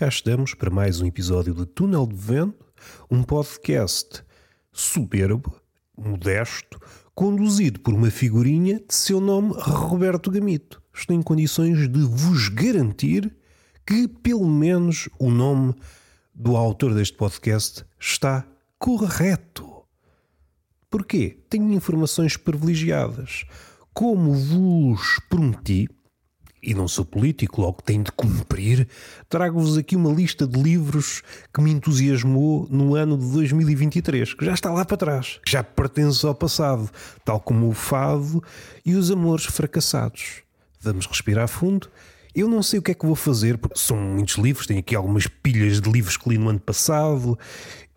Cá 0.00 0.08
estamos 0.08 0.54
para 0.54 0.70
mais 0.70 1.02
um 1.02 1.06
episódio 1.06 1.52
de 1.52 1.66
Túnel 1.66 2.06
de 2.06 2.16
Vento, 2.16 2.64
um 3.10 3.22
podcast 3.22 4.24
soberbo, 4.72 5.54
modesto, 5.94 6.80
conduzido 7.14 7.80
por 7.80 7.92
uma 7.92 8.10
figurinha 8.10 8.80
de 8.80 8.94
seu 8.94 9.20
nome 9.20 9.52
Roberto 9.58 10.30
Gamito. 10.30 10.82
Estou 10.94 11.14
em 11.14 11.20
condições 11.20 11.86
de 11.86 12.00
vos 12.00 12.48
garantir 12.48 13.30
que, 13.86 14.08
pelo 14.08 14.48
menos, 14.48 15.06
o 15.18 15.30
nome 15.30 15.74
do 16.34 16.56
autor 16.56 16.94
deste 16.94 17.18
podcast 17.18 17.84
está 18.00 18.46
correto. 18.78 19.82
Porquê? 20.88 21.44
Tenho 21.50 21.70
informações 21.74 22.38
privilegiadas. 22.38 23.44
Como 23.92 24.32
vos 24.32 25.20
prometi, 25.28 25.90
e 26.62 26.74
não 26.74 26.86
sou 26.86 27.04
político, 27.04 27.60
logo 27.60 27.82
tenho 27.82 28.04
de 28.04 28.12
cumprir, 28.12 28.86
trago-vos 29.28 29.78
aqui 29.78 29.96
uma 29.96 30.12
lista 30.12 30.46
de 30.46 30.60
livros 30.60 31.22
que 31.52 31.60
me 31.60 31.70
entusiasmou 31.70 32.66
no 32.70 32.94
ano 32.94 33.16
de 33.16 33.26
2023, 33.32 34.34
que 34.34 34.44
já 34.44 34.52
está 34.52 34.70
lá 34.70 34.84
para 34.84 34.96
trás, 34.96 35.40
que 35.44 35.50
já 35.50 35.62
pertence 35.62 36.26
ao 36.26 36.34
passado, 36.34 36.90
tal 37.24 37.40
como 37.40 37.68
o 37.68 37.72
fado 37.72 38.42
e 38.84 38.94
os 38.94 39.10
amores 39.10 39.46
fracassados. 39.46 40.42
Vamos 40.80 41.06
respirar 41.06 41.48
fundo. 41.48 41.88
Eu 42.34 42.48
não 42.48 42.62
sei 42.62 42.78
o 42.78 42.82
que 42.82 42.92
é 42.92 42.94
que 42.94 43.04
vou 43.04 43.16
fazer, 43.16 43.58
porque 43.58 43.78
são 43.78 43.96
muitos 43.96 44.36
livros, 44.36 44.66
tenho 44.66 44.78
aqui 44.78 44.94
algumas 44.94 45.26
pilhas 45.26 45.80
de 45.80 45.90
livros 45.90 46.16
que 46.16 46.28
li 46.28 46.38
no 46.38 46.48
ano 46.48 46.60
passado. 46.60 47.36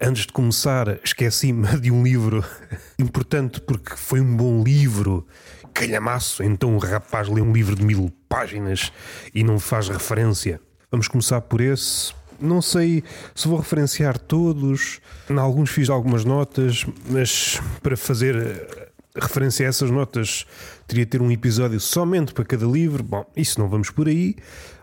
Antes 0.02 0.26
de 0.26 0.34
começar, 0.34 1.00
esqueci-me 1.04 1.68
de 1.80 1.92
um 1.92 2.04
livro 2.04 2.44
importante 2.98 3.62
porque 3.62 3.96
foi 3.96 4.20
um 4.20 4.36
bom 4.36 4.64
livro 4.64 5.26
calhamaço, 5.74 6.44
então 6.44 6.76
o 6.76 6.78
rapaz 6.78 7.28
lê 7.28 7.42
um 7.42 7.52
livro 7.52 7.76
de 7.76 7.84
mil 7.84 8.12
páginas 8.30 8.92
e 9.34 9.44
não 9.44 9.60
faz 9.60 9.90
referência. 9.90 10.62
Vamos 10.92 11.08
começar 11.08 11.42
por 11.42 11.60
esse. 11.60 12.14
Não 12.40 12.62
sei 12.62 13.04
se 13.34 13.48
vou 13.48 13.58
referenciar 13.58 14.18
todos, 14.18 15.00
em 15.30 15.38
alguns 15.38 15.70
fiz 15.70 15.90
algumas 15.90 16.26
notas, 16.26 16.86
mas 17.10 17.60
para 17.82 17.96
fazer 17.96 18.36
eh, 18.36 18.90
referência 19.16 19.66
a 19.66 19.70
essas 19.70 19.90
notas 19.90 20.46
teria 20.88 21.06
de 21.06 21.12
ter 21.12 21.22
um 21.22 21.32
episódio 21.32 21.80
somente 21.80 22.34
para 22.34 22.44
cada 22.44 22.66
livro. 22.66 23.04
Bom, 23.04 23.26
isso 23.36 23.60
não 23.60 23.70
vamos 23.70 23.90
por 23.90 24.08
aí. 24.08 24.36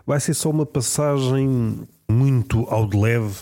Vai 0.05 0.19
ser 0.19 0.33
só 0.33 0.49
uma 0.49 0.65
passagem 0.65 1.87
muito 2.09 2.65
ao 2.69 2.87
de 2.87 2.97
leve 2.97 3.35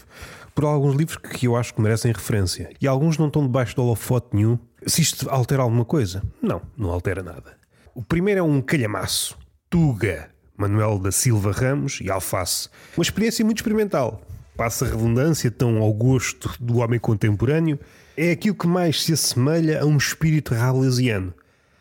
por 0.54 0.66
alguns 0.66 0.96
livros 0.96 1.18
que 1.18 1.48
eu 1.48 1.56
acho 1.56 1.74
que 1.74 1.82
merecem 1.82 2.12
referência. 2.12 2.70
E 2.82 2.88
alguns 2.88 3.18
não 3.18 3.28
estão 3.28 3.44
debaixo 3.44 3.76
de 3.76 3.82
holofote 3.82 4.28
nenhum. 4.34 4.60
Se 4.86 5.02
isto 5.02 5.30
altera 5.30 5.64
alguma 5.64 5.86
coisa? 5.86 6.24
Não, 6.42 6.62
não 6.78 6.90
altera 6.90 7.22
nada. 7.22 7.58
O 7.94 8.02
primeiro 8.04 8.40
é 8.40 8.44
um 8.44 8.62
calhamaço. 8.62 9.38
Tuga, 9.70 10.30
Manuel 10.58 11.00
da 11.00 11.12
Silva 11.12 11.52
Ramos 11.52 12.00
e 12.02 12.10
Alface. 12.10 12.70
Uma 12.98 13.04
experiência 13.04 13.44
muito 13.44 13.58
experimental. 13.58 14.22
Passa 14.56 14.86
a 14.86 14.90
redundância 14.90 15.50
tão 15.50 15.78
ao 15.78 15.94
gosto 15.94 16.52
do 16.60 16.80
homem 16.80 17.00
contemporâneo. 17.00 17.80
É 18.18 18.32
aquilo 18.32 18.56
que 18.56 18.68
mais 18.68 19.04
se 19.04 19.14
assemelha 19.14 19.82
a 19.82 19.86
um 19.86 19.98
espírito 19.98 20.54
rabelesiano. 20.54 21.34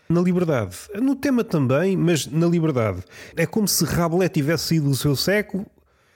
Na 0.09 0.21
liberdade. 0.21 0.77
No 0.95 1.15
tema 1.15 1.45
também, 1.45 1.97
mas 1.97 2.27
na 2.27 2.47
liberdade. 2.47 3.03
É 3.37 3.45
como 3.45 3.69
se 3.69 3.85
Rabelais 3.85 4.31
tivesse 4.31 4.69
sido 4.69 4.89
do 4.89 4.97
seu 4.97 5.15
século, 5.15 5.67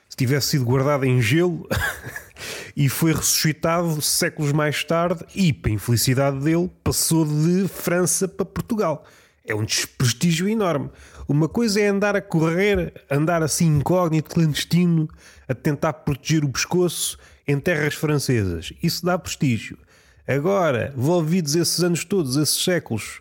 se 0.08 0.16
tivesse 0.16 0.48
sido 0.48 0.64
guardado 0.64 1.04
em 1.04 1.20
gelo 1.20 1.68
e 2.76 2.88
foi 2.88 3.12
ressuscitado 3.12 4.00
séculos 4.00 4.52
mais 4.52 4.82
tarde 4.84 5.24
e, 5.34 5.52
para 5.52 5.70
infelicidade 5.70 6.38
dele, 6.40 6.70
passou 6.82 7.24
de 7.24 7.68
França 7.68 8.26
para 8.26 8.44
Portugal. 8.44 9.04
É 9.44 9.54
um 9.54 9.64
desprestígio 9.64 10.48
enorme. 10.48 10.90
Uma 11.28 11.48
coisa 11.48 11.80
é 11.80 11.88
andar 11.88 12.14
a 12.14 12.22
correr, 12.22 12.92
andar 13.10 13.42
assim 13.42 13.66
incógnito, 13.66 14.30
clandestino, 14.30 15.08
a 15.48 15.54
tentar 15.54 15.92
proteger 15.92 16.44
o 16.44 16.48
pescoço 16.48 17.18
em 17.46 17.58
terras 17.58 17.94
francesas. 17.94 18.72
Isso 18.82 19.04
dá 19.04 19.18
prestígio. 19.18 19.78
Agora, 20.26 20.94
envolvidos 20.96 21.56
esses 21.56 21.82
anos 21.82 22.04
todos, 22.04 22.36
esses 22.36 22.62
séculos, 22.62 23.20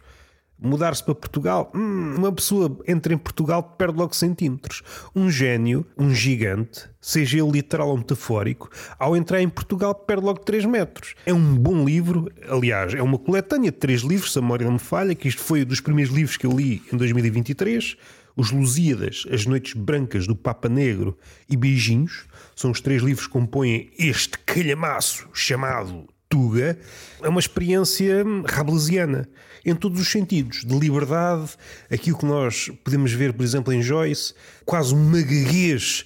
mudar-se 0.62 1.04
para 1.04 1.16
Portugal, 1.16 1.72
hum, 1.74 2.16
uma 2.18 2.32
pessoa 2.32 2.78
entra 2.88 3.14
em 3.14 3.18
Portugal 3.18 3.64
perde 3.64 3.98
logo 3.98 4.16
centímetros. 4.16 4.84
Um 5.16 5.30
gênio, 5.30 5.86
um 5.98 6.14
gigante, 6.14 6.88
seja 7.02 7.40
ele 7.40 7.52
literal 7.52 7.90
ou 7.90 7.98
metafórico, 7.98 8.70
ao 9.00 9.18
entrar 9.18 9.42
em 9.42 9.50
Portugal 9.50 9.96
perde 9.96 10.24
logo 10.24 10.40
3 10.40 10.66
metros. 10.66 11.16
É 11.26 11.34
um 11.34 11.56
bom 11.58 11.84
livro, 11.84 12.32
aliás, 12.48 12.94
é 12.94 13.02
uma 13.02 13.18
coletânea 13.18 13.72
de 13.72 13.78
três 13.78 14.02
livros, 14.02 14.32
se 14.32 14.38
a 14.38 14.42
memória 14.42 14.66
não 14.66 14.74
me 14.74 14.80
falha, 14.80 15.16
que 15.16 15.28
isto 15.28 15.42
foi 15.42 15.66
dos 15.66 15.82
primeiros 15.82 16.14
livros 16.14 16.38
que 16.38 16.46
eu 16.46 16.52
li 16.52 16.84
em 16.94 16.98
2023. 16.98 17.98
Os 18.36 18.50
Lusíadas, 18.52 19.26
As 19.30 19.46
Noites 19.46 19.74
Brancas 19.74 20.26
do 20.26 20.36
Papa 20.36 20.70
Negro 20.70 21.18
e 21.50 21.58
Beijinhos 21.58 22.26
são 22.56 22.72
os 22.72 22.80
três 22.80 23.02
livros 23.02 23.28
que 23.28 23.34
compõem 23.34 23.92
este 23.98 24.38
calhamaço 24.40 25.28
chamado 25.34 26.08
Tuga. 26.32 26.80
É 27.22 27.28
uma 27.28 27.42
experiência 27.42 28.24
rabelesiana 28.48 29.28
em 29.64 29.76
todos 29.76 30.00
os 30.00 30.10
sentidos, 30.10 30.64
de 30.66 30.80
liberdade, 30.80 31.52
aquilo 31.92 32.18
que 32.18 32.26
nós 32.26 32.72
podemos 32.84 33.12
ver, 33.12 33.34
por 33.34 33.44
exemplo, 33.44 33.72
em 33.72 33.82
Joyce, 33.82 34.34
quase 34.66 34.96
uma 34.96 35.22
gaguez 35.22 36.06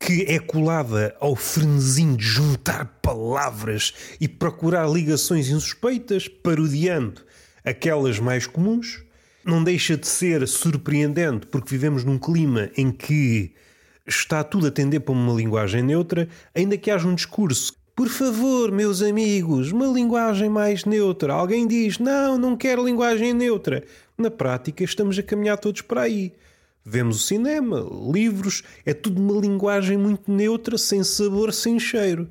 que 0.00 0.22
é 0.22 0.38
colada 0.38 1.14
ao 1.20 1.36
frenesim 1.36 2.16
de 2.16 2.24
juntar 2.24 2.86
palavras 3.02 3.92
e 4.20 4.26
procurar 4.26 4.88
ligações 4.88 5.48
insuspeitas, 5.48 6.26
parodiando 6.26 7.22
aquelas 7.64 8.18
mais 8.18 8.46
comuns. 8.46 9.04
Não 9.44 9.62
deixa 9.62 9.96
de 9.96 10.08
ser 10.08 10.46
surpreendente 10.48 11.46
porque 11.46 11.70
vivemos 11.70 12.04
num 12.04 12.18
clima 12.18 12.70
em 12.76 12.90
que 12.90 13.52
está 14.06 14.42
tudo 14.42 14.66
a 14.66 14.70
tender 14.70 15.00
para 15.00 15.12
uma 15.12 15.32
linguagem 15.34 15.82
neutra, 15.82 16.28
ainda 16.54 16.76
que 16.76 16.90
haja 16.90 17.06
um 17.06 17.14
discurso 17.14 17.77
por 17.98 18.08
favor, 18.08 18.70
meus 18.70 19.02
amigos, 19.02 19.72
uma 19.72 19.88
linguagem 19.88 20.48
mais 20.48 20.84
neutra. 20.84 21.32
Alguém 21.32 21.66
diz: 21.66 21.98
Não, 21.98 22.38
não 22.38 22.56
quero 22.56 22.86
linguagem 22.86 23.32
neutra. 23.32 23.82
Na 24.16 24.30
prática, 24.30 24.84
estamos 24.84 25.18
a 25.18 25.22
caminhar 25.24 25.58
todos 25.58 25.82
para 25.82 26.02
aí. 26.02 26.32
Vemos 26.84 27.16
o 27.16 27.26
cinema, 27.26 27.84
livros, 28.12 28.62
é 28.86 28.94
tudo 28.94 29.20
uma 29.20 29.40
linguagem 29.40 29.96
muito 29.96 30.30
neutra, 30.30 30.78
sem 30.78 31.02
sabor, 31.02 31.52
sem 31.52 31.76
cheiro. 31.76 32.30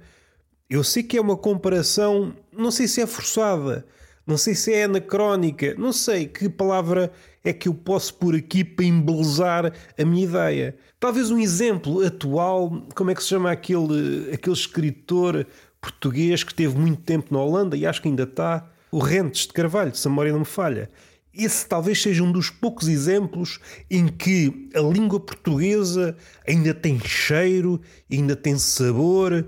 Eu 0.69 0.85
sei 0.85 1.03
que 1.03 1.17
é 1.17 1.21
uma 1.21 1.35
comparação, 1.35 2.33
não 2.49 2.71
sei 2.71 2.87
se 2.87 3.01
é 3.01 3.05
forçada, 3.05 3.85
não 4.27 4.37
sei 4.37 4.53
se 4.53 4.73
é 4.73 4.83
anacrónica, 4.83 5.73
não 5.77 5.93
sei 5.93 6.27
que 6.27 6.49
palavra 6.49 7.11
é 7.45 7.53
que 7.53 7.69
eu 7.69 7.73
posso 7.73 8.13
pôr 8.15 8.35
aqui 8.35 8.61
para 8.61 8.83
embelezar 8.83 9.73
a 9.97 10.05
minha 10.05 10.25
ideia. 10.25 10.75
Talvez 10.99 11.31
um 11.31 11.39
exemplo 11.39 12.05
atual, 12.05 12.85
como 12.93 13.09
é 13.09 13.15
que 13.15 13.23
se 13.23 13.29
chama 13.29 13.49
aquele, 13.49 14.29
aquele 14.33 14.55
escritor 14.55 15.47
português 15.79 16.43
que 16.43 16.53
teve 16.53 16.77
muito 16.77 17.01
tempo 17.03 17.33
na 17.33 17.39
Holanda 17.39 17.77
e 17.77 17.85
acho 17.85 18.01
que 18.01 18.09
ainda 18.09 18.23
está, 18.23 18.69
o 18.91 18.99
Rentes 18.99 19.47
de 19.47 19.53
Carvalho, 19.53 19.95
se 19.95 20.05
a 20.05 20.11
memória 20.11 20.33
não 20.33 20.39
me 20.39 20.45
falha. 20.45 20.89
Esse 21.33 21.65
talvez 21.65 22.01
seja 22.01 22.23
um 22.23 22.31
dos 22.31 22.49
poucos 22.49 22.89
exemplos 22.89 23.59
em 23.89 24.07
que 24.07 24.69
a 24.73 24.81
língua 24.81 25.19
portuguesa 25.19 26.17
ainda 26.45 26.73
tem 26.73 26.99
cheiro, 26.99 27.79
ainda 28.11 28.35
tem 28.35 28.57
sabor, 28.57 29.45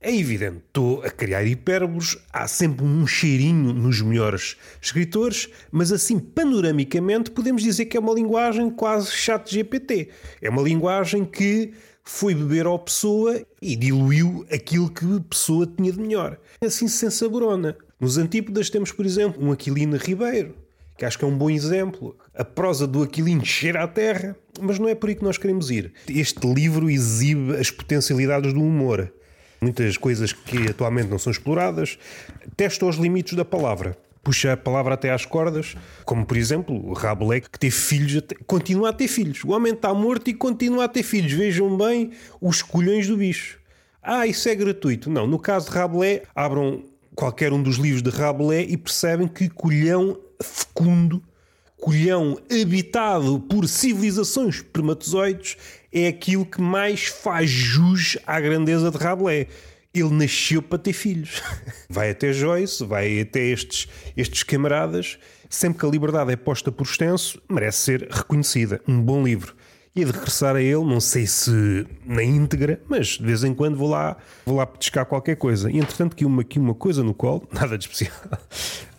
é 0.00 0.14
evidente, 0.14 0.58
estou 0.66 1.02
a 1.02 1.10
criar 1.10 1.44
hipérboles, 1.44 2.18
há 2.32 2.46
sempre 2.46 2.84
um 2.84 3.06
cheirinho 3.06 3.72
nos 3.72 4.02
melhores 4.02 4.56
escritores, 4.80 5.48
mas 5.72 5.90
assim, 5.90 6.18
panoramicamente, 6.18 7.30
podemos 7.30 7.62
dizer 7.62 7.86
que 7.86 7.96
é 7.96 8.00
uma 8.00 8.12
linguagem 8.12 8.70
quase 8.70 9.10
chat 9.10 9.50
GPT. 9.50 10.10
É 10.40 10.50
uma 10.50 10.62
linguagem 10.62 11.24
que 11.24 11.72
foi 12.04 12.34
beber 12.34 12.66
ao 12.66 12.78
Pessoa 12.78 13.42
e 13.60 13.74
diluiu 13.74 14.46
aquilo 14.52 14.90
que 14.90 15.04
a 15.04 15.20
Pessoa 15.20 15.66
tinha 15.66 15.90
de 15.90 15.98
melhor. 15.98 16.38
Assim, 16.60 16.86
sem 16.86 17.10
saborona. 17.10 17.76
Nos 17.98 18.18
Antípodas 18.18 18.68
temos, 18.68 18.92
por 18.92 19.06
exemplo, 19.06 19.42
um 19.42 19.50
Aquilino 19.50 19.96
Ribeiro, 19.96 20.54
que 20.98 21.04
acho 21.04 21.18
que 21.18 21.24
é 21.24 21.28
um 21.28 21.36
bom 21.36 21.50
exemplo. 21.50 22.16
A 22.34 22.44
prosa 22.44 22.86
do 22.86 23.02
Aquilino 23.02 23.44
cheira 23.44 23.82
à 23.82 23.88
terra, 23.88 24.36
mas 24.60 24.78
não 24.78 24.88
é 24.88 24.94
por 24.94 25.08
aí 25.08 25.16
que 25.16 25.24
nós 25.24 25.38
queremos 25.38 25.70
ir. 25.70 25.92
Este 26.06 26.46
livro 26.46 26.90
exibe 26.90 27.56
as 27.56 27.70
potencialidades 27.70 28.52
do 28.52 28.62
humor 28.62 29.10
muitas 29.60 29.96
coisas 29.96 30.32
que 30.32 30.68
atualmente 30.68 31.08
não 31.08 31.18
são 31.18 31.30
exploradas, 31.30 31.98
testa 32.56 32.86
os 32.86 32.96
limites 32.96 33.34
da 33.34 33.44
palavra. 33.44 33.96
Puxa 34.22 34.54
a 34.54 34.56
palavra 34.56 34.94
até 34.94 35.12
às 35.12 35.24
cordas, 35.24 35.76
como 36.04 36.26
por 36.26 36.36
exemplo 36.36 36.74
o 36.74 36.92
Rabelais, 36.92 37.46
que 37.46 37.58
teve 37.58 37.74
filhos, 37.74 38.22
continua 38.44 38.88
a 38.88 38.92
ter 38.92 39.06
filhos. 39.06 39.44
O 39.44 39.50
homem 39.50 39.72
está 39.72 39.94
morto 39.94 40.28
e 40.28 40.34
continua 40.34 40.84
a 40.84 40.88
ter 40.88 41.04
filhos. 41.04 41.32
Vejam 41.32 41.76
bem 41.76 42.10
os 42.40 42.60
colhões 42.60 43.06
do 43.06 43.16
bicho. 43.16 43.58
Ah, 44.02 44.26
isso 44.26 44.48
é 44.48 44.54
gratuito. 44.54 45.08
Não, 45.08 45.26
no 45.28 45.38
caso 45.38 45.70
de 45.70 45.76
Rabelais, 45.76 46.22
abram 46.34 46.82
qualquer 47.14 47.52
um 47.52 47.62
dos 47.62 47.76
livros 47.76 48.02
de 48.02 48.10
Rabelais 48.10 48.66
e 48.68 48.76
percebem 48.76 49.28
que 49.28 49.48
colhão 49.48 50.18
fecundo 50.42 51.22
colhão 51.76 52.38
habitado 52.50 53.38
por 53.40 53.68
civilizações 53.68 54.56
espermatozoides 54.56 55.56
é 55.92 56.08
aquilo 56.08 56.44
que 56.44 56.60
mais 56.60 57.06
faz 57.06 57.48
jus 57.48 58.18
à 58.26 58.40
grandeza 58.40 58.90
de 58.90 58.96
Rabelais. 58.98 59.46
Ele 59.94 60.10
nasceu 60.10 60.60
para 60.60 60.78
ter 60.78 60.92
filhos. 60.92 61.42
Vai 61.88 62.10
até 62.10 62.30
Joyce, 62.30 62.84
vai 62.84 63.20
até 63.20 63.40
estes, 63.40 63.88
estes 64.14 64.42
camaradas. 64.42 65.18
Sempre 65.48 65.78
que 65.78 65.86
a 65.86 65.88
liberdade 65.88 66.32
é 66.32 66.36
posta 66.36 66.70
por 66.70 66.84
extenso, 66.84 67.40
merece 67.48 67.78
ser 67.78 68.08
reconhecida. 68.10 68.80
Um 68.86 69.00
bom 69.00 69.24
livro. 69.24 69.54
E 69.96 70.04
de 70.04 70.12
regressar 70.12 70.54
a 70.54 70.60
ele, 70.60 70.84
não 70.84 71.00
sei 71.00 71.26
se 71.26 71.86
na 72.04 72.22
íntegra, 72.22 72.78
mas 72.86 73.16
de 73.16 73.24
vez 73.24 73.42
em 73.42 73.54
quando 73.54 73.78
vou 73.78 73.88
lá, 73.88 74.18
vou 74.44 74.56
lá 74.56 74.66
petiscar 74.66 75.06
qualquer 75.06 75.36
coisa. 75.36 75.70
E 75.70 75.78
entretanto, 75.78 76.12
aqui 76.12 76.26
uma, 76.26 76.42
aqui 76.42 76.58
uma 76.58 76.74
coisa 76.74 77.02
no 77.02 77.14
qual, 77.14 77.42
nada 77.50 77.78
de 77.78 77.84
especial, 77.84 78.12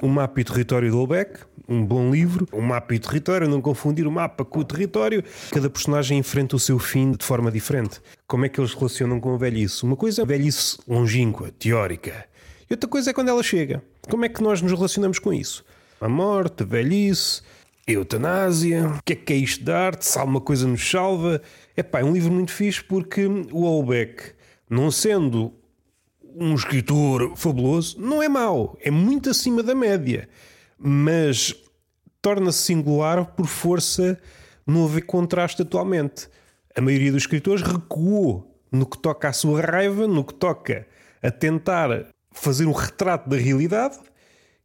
o 0.01 0.07
mapa 0.07 0.41
e 0.41 0.43
território 0.43 0.89
do 0.89 0.99
Olbeck, 0.99 1.39
um 1.69 1.85
bom 1.85 2.09
livro, 2.09 2.47
o 2.51 2.61
mapa 2.61 2.95
e 2.95 2.99
território, 2.99 3.47
não 3.47 3.61
confundir 3.61 4.07
o 4.07 4.11
mapa 4.11 4.43
com 4.43 4.59
o 4.59 4.63
território. 4.63 5.23
Cada 5.51 5.69
personagem 5.69 6.17
enfrenta 6.17 6.55
o 6.55 6.59
seu 6.59 6.79
fim 6.79 7.11
de 7.11 7.23
forma 7.23 7.51
diferente. 7.51 8.01
Como 8.25 8.45
é 8.45 8.49
que 8.49 8.59
eles 8.59 8.73
relacionam 8.73 9.19
com 9.19 9.35
a 9.35 9.37
velhice? 9.37 9.83
Uma 9.83 9.95
coisa 9.95 10.21
é 10.21 10.23
a 10.23 10.25
velhice 10.25 10.79
longínqua, 10.87 11.51
teórica. 11.59 12.25
E 12.67 12.73
outra 12.73 12.89
coisa 12.89 13.11
é 13.11 13.13
quando 13.13 13.29
ela 13.29 13.43
chega. 13.43 13.83
Como 14.09 14.25
é 14.25 14.29
que 14.29 14.41
nós 14.41 14.61
nos 14.61 14.71
relacionamos 14.71 15.19
com 15.19 15.31
isso? 15.31 15.63
A 16.01 16.09
morte, 16.09 16.63
a 16.63 16.65
velhice, 16.65 17.41
eutanásia, 17.87 18.87
o 18.87 19.03
que 19.03 19.13
é 19.13 19.15
que 19.15 19.33
é 19.33 19.35
isto 19.37 19.63
de 19.63 19.71
arte, 19.71 20.05
se 20.05 20.19
alguma 20.19 20.41
coisa 20.41 20.67
nos 20.67 20.89
salva. 20.89 21.41
Epá, 21.75 22.01
é 22.01 22.03
um 22.03 22.13
livro 22.13 22.31
muito 22.31 22.51
fixe 22.51 22.83
porque 22.83 23.25
o 23.25 23.61
Holbeck, 23.61 24.33
não 24.69 24.91
sendo 24.91 25.53
um 26.35 26.53
escritor 26.53 27.35
fabuloso, 27.35 27.99
não 27.99 28.21
é 28.21 28.27
mau, 28.27 28.77
é 28.81 28.91
muito 28.91 29.29
acima 29.29 29.63
da 29.63 29.73
média, 29.73 30.29
mas 30.77 31.55
torna-se 32.21 32.59
singular 32.59 33.25
por 33.25 33.47
força 33.47 34.19
não 34.65 34.83
haver 34.83 35.03
contraste 35.03 35.61
atualmente. 35.61 36.27
A 36.75 36.81
maioria 36.81 37.11
dos 37.11 37.23
escritores 37.23 37.61
recuou 37.63 38.53
no 38.71 38.85
que 38.85 38.97
toca 38.97 39.29
à 39.29 39.33
sua 39.33 39.61
raiva, 39.61 40.07
no 40.07 40.23
que 40.23 40.33
toca 40.33 40.85
a 41.23 41.31
tentar 41.31 42.05
fazer 42.31 42.65
um 42.65 42.73
retrato 42.73 43.29
da 43.29 43.37
realidade 43.37 43.97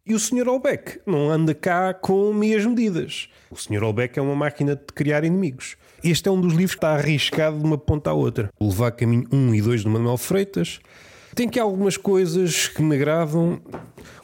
e 0.04 0.14
o 0.14 0.18
Sr. 0.18 0.48
Olbeck 0.48 1.00
não 1.06 1.30
anda 1.30 1.54
cá 1.54 1.94
com 1.94 2.32
meias 2.34 2.66
medidas. 2.66 3.28
O 3.50 3.56
Sr. 3.56 3.84
Olbeck 3.84 4.18
é 4.18 4.22
uma 4.22 4.34
máquina 4.34 4.74
de 4.74 4.92
criar 4.92 5.22
inimigos. 5.22 5.76
Este 6.02 6.28
é 6.28 6.32
um 6.32 6.40
dos 6.40 6.52
livros 6.52 6.72
que 6.72 6.78
está 6.78 6.94
arriscado 6.94 7.58
de 7.58 7.64
uma 7.64 7.78
ponta 7.78 8.10
à 8.10 8.12
outra. 8.12 8.50
O 8.58 8.68
Levar 8.68 8.90
Caminho 8.92 9.28
1 9.32 9.54
e 9.54 9.62
2 9.62 9.84
do 9.84 9.90
Manuel 9.90 10.16
Freitas. 10.16 10.80
Tem 11.36 11.46
aqui 11.46 11.60
algumas 11.60 11.96
coisas 11.96 12.66
que 12.66 12.82
me 12.82 12.96
agradam, 12.96 13.60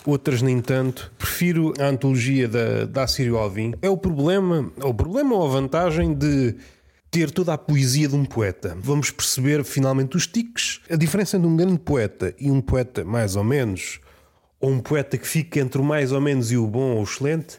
outras 0.05 0.43
nem 0.43 0.61
tanto. 0.61 1.13
Prefiro 1.17 1.73
a 1.79 1.85
antologia 1.85 2.49
da, 2.49 2.85
da 2.85 3.05
Assírio 3.05 3.39
Alvim. 3.39 3.73
É 3.81 3.89
o 3.89 3.97
problema, 3.97 4.71
o 4.83 4.93
problema 4.93 5.37
ou 5.37 5.47
a 5.47 5.49
vantagem 5.49 6.13
de 6.13 6.57
ter 7.09 7.31
toda 7.31 7.55
a 7.55 7.59
poesia 7.59 8.09
de 8.09 8.17
um 8.17 8.25
poeta. 8.25 8.77
Vamos 8.81 9.13
perceber 9.13 9.65
finalmente 9.65 10.17
os 10.17 10.27
tiques. 10.27 10.81
A 10.91 10.97
diferença 10.97 11.37
entre 11.37 11.49
um 11.49 11.57
grande 11.57 11.79
poeta 11.79 12.35
e 12.39 12.51
um 12.51 12.61
poeta 12.61 13.05
mais 13.05 13.37
ou 13.37 13.45
menos 13.45 14.01
ou 14.61 14.71
um 14.71 14.81
poeta 14.81 15.17
que 15.17 15.27
fica 15.27 15.61
entre 15.61 15.81
o 15.81 15.85
mais 15.85 16.13
ou 16.13 16.21
menos 16.21 16.51
e 16.51 16.57
o 16.57 16.67
bom 16.67 16.93
ou 16.93 17.01
o 17.01 17.05
excelente, 17.05 17.59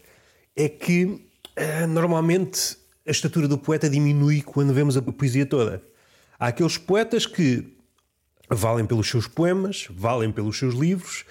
é 0.56 0.68
que 0.68 1.06
uh, 1.06 1.88
normalmente 1.88 2.78
a 3.08 3.12
estatura 3.12 3.48
do 3.48 3.58
poeta 3.58 3.90
diminui 3.90 4.42
quando 4.42 4.74
vemos 4.74 4.98
a 4.98 5.02
poesia 5.02 5.46
toda. 5.46 5.82
Há 6.38 6.48
aqueles 6.48 6.78
poetas 6.78 7.26
que 7.26 7.76
valem 8.50 8.86
pelos 8.86 9.10
seus 9.10 9.28
poemas, 9.28 9.88
valem 9.90 10.32
pelos 10.32 10.58
seus 10.58 10.74
livros, 10.74 11.26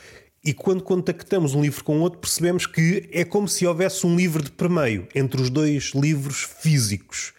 e 0.44 0.54
quando 0.54 0.82
contactamos 0.82 1.54
um 1.54 1.62
livro 1.62 1.82
com 1.84 2.00
outro, 2.00 2.20
percebemos 2.20 2.66
que 2.66 3.08
é 3.12 3.24
como 3.24 3.48
se 3.48 3.66
houvesse 3.66 4.06
um 4.06 4.16
livro 4.16 4.42
de 4.42 4.50
permeio 4.50 5.06
entre 5.14 5.40
os 5.40 5.50
dois 5.50 5.92
livros 5.94 6.42
físicos. 6.42 7.32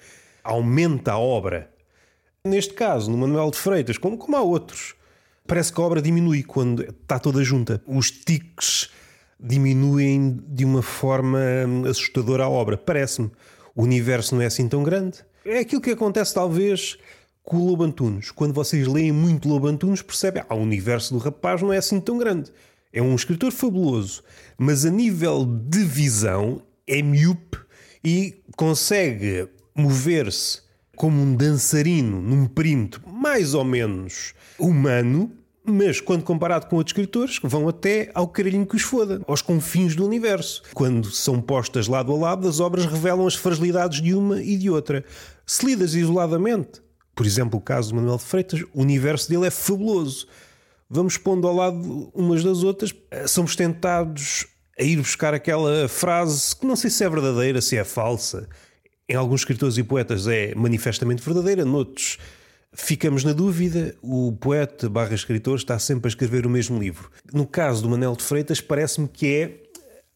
Aumenta 0.43 1.13
a 1.13 1.17
obra. 1.17 1.71
Neste 2.43 2.73
caso, 2.73 3.09
no 3.09 3.17
Manuel 3.17 3.51
de 3.51 3.57
Freitas, 3.57 3.97
como, 3.97 4.17
como 4.17 4.35
há 4.35 4.41
outros, 4.41 4.95
parece 5.49 5.73
que 5.73 5.81
a 5.81 5.83
obra 5.83 5.99
diminui 5.99 6.43
quando 6.43 6.83
está 6.83 7.17
toda 7.17 7.43
junta. 7.43 7.81
Os 7.87 8.11
tiques 8.11 8.89
diminuem 9.39 10.39
de 10.47 10.63
uma 10.63 10.83
forma 10.83 11.39
assustadora 11.89 12.43
a 12.43 12.49
obra, 12.49 12.77
parece-me. 12.77 13.31
O 13.75 13.81
universo 13.81 14.35
não 14.35 14.43
é 14.43 14.45
assim 14.45 14.67
tão 14.69 14.83
grande. 14.83 15.25
É 15.43 15.59
aquilo 15.59 15.81
que 15.81 15.89
acontece, 15.89 16.35
talvez, 16.35 16.97
com 17.41 17.57
o 17.57 17.65
Lobo 17.65 17.83
Antunes. 17.83 18.29
Quando 18.29 18.53
vocês 18.53 18.85
leem 18.87 19.11
muito 19.11 19.49
Lobo 19.49 19.67
Antunes, 19.67 20.03
percebem 20.03 20.43
que 20.43 20.53
ah, 20.53 20.55
o 20.55 20.61
universo 20.61 21.15
do 21.15 21.19
rapaz 21.19 21.63
não 21.63 21.73
é 21.73 21.77
assim 21.77 21.99
tão 21.99 22.19
grande. 22.19 22.51
É 22.93 23.01
um 23.01 23.15
escritor 23.15 23.51
fabuloso, 23.51 24.23
mas 24.55 24.85
a 24.85 24.91
nível 24.91 25.45
de 25.45 25.83
visão 25.83 26.61
é 26.87 27.01
miúpe 27.01 27.57
e 28.03 28.41
consegue 28.55 29.47
mover-se 29.75 30.61
como 30.95 31.21
um 31.21 31.35
dançarino 31.35 32.21
num 32.21 32.45
perímetro 32.45 33.01
mais 33.07 33.53
ou 33.53 33.63
menos 33.63 34.33
humano, 34.59 35.31
mas 35.71 36.01
quando 36.01 36.23
comparado 36.23 36.67
com 36.67 36.75
outros 36.75 36.91
escritores, 36.91 37.39
vão 37.43 37.67
até 37.67 38.11
ao 38.13 38.27
caralhinho 38.27 38.65
que 38.65 38.75
os 38.75 38.81
foda, 38.81 39.21
aos 39.27 39.41
confins 39.41 39.95
do 39.95 40.05
universo. 40.05 40.63
Quando 40.73 41.09
são 41.11 41.41
postas 41.41 41.87
lado 41.87 42.11
a 42.11 42.17
lado, 42.17 42.47
as 42.47 42.59
obras 42.59 42.85
revelam 42.85 43.25
as 43.25 43.35
fragilidades 43.35 44.01
de 44.01 44.13
uma 44.13 44.41
e 44.41 44.57
de 44.57 44.69
outra. 44.69 45.03
Se 45.45 45.65
lidas 45.65 45.95
isoladamente, 45.95 46.81
por 47.15 47.25
exemplo, 47.25 47.59
o 47.59 47.61
caso 47.61 47.89
de 47.89 47.95
Manuel 47.95 48.17
de 48.17 48.23
Freitas, 48.23 48.61
o 48.73 48.81
universo 48.81 49.29
dele 49.29 49.47
é 49.47 49.51
fabuloso. 49.51 50.27
Vamos 50.89 51.17
pondo 51.17 51.47
ao 51.47 51.55
lado 51.55 52.11
umas 52.13 52.43
das 52.43 52.63
outras, 52.63 52.93
somos 53.27 53.55
tentados 53.55 54.47
a 54.79 54.83
ir 54.83 54.97
buscar 54.97 55.33
aquela 55.33 55.87
frase 55.87 56.55
que 56.55 56.65
não 56.65 56.75
sei 56.75 56.89
se 56.89 57.03
é 57.03 57.09
verdadeira, 57.09 57.61
se 57.61 57.77
é 57.77 57.83
falsa. 57.83 58.47
Em 59.07 59.15
alguns 59.15 59.41
escritores 59.41 59.77
e 59.77 59.83
poetas 59.83 60.27
é 60.27 60.55
manifestamente 60.55 61.21
verdadeira, 61.21 61.65
noutros 61.65 62.17
Ficamos 62.73 63.23
na 63.23 63.33
dúvida, 63.33 63.95
o 64.01 64.31
poeta 64.31 64.87
barra 64.87 65.15
escritor 65.15 65.57
está 65.57 65.79
sempre 65.79 66.07
a 66.07 66.09
escrever 66.09 66.45
o 66.45 66.49
mesmo 66.49 66.79
livro. 66.79 67.09
No 67.33 67.47
caso 67.47 67.81
do 67.81 67.89
Manel 67.89 68.15
de 68.15 68.23
Freitas, 68.23 68.61
parece-me 68.61 69.07
que 69.07 69.27
é 69.27 69.63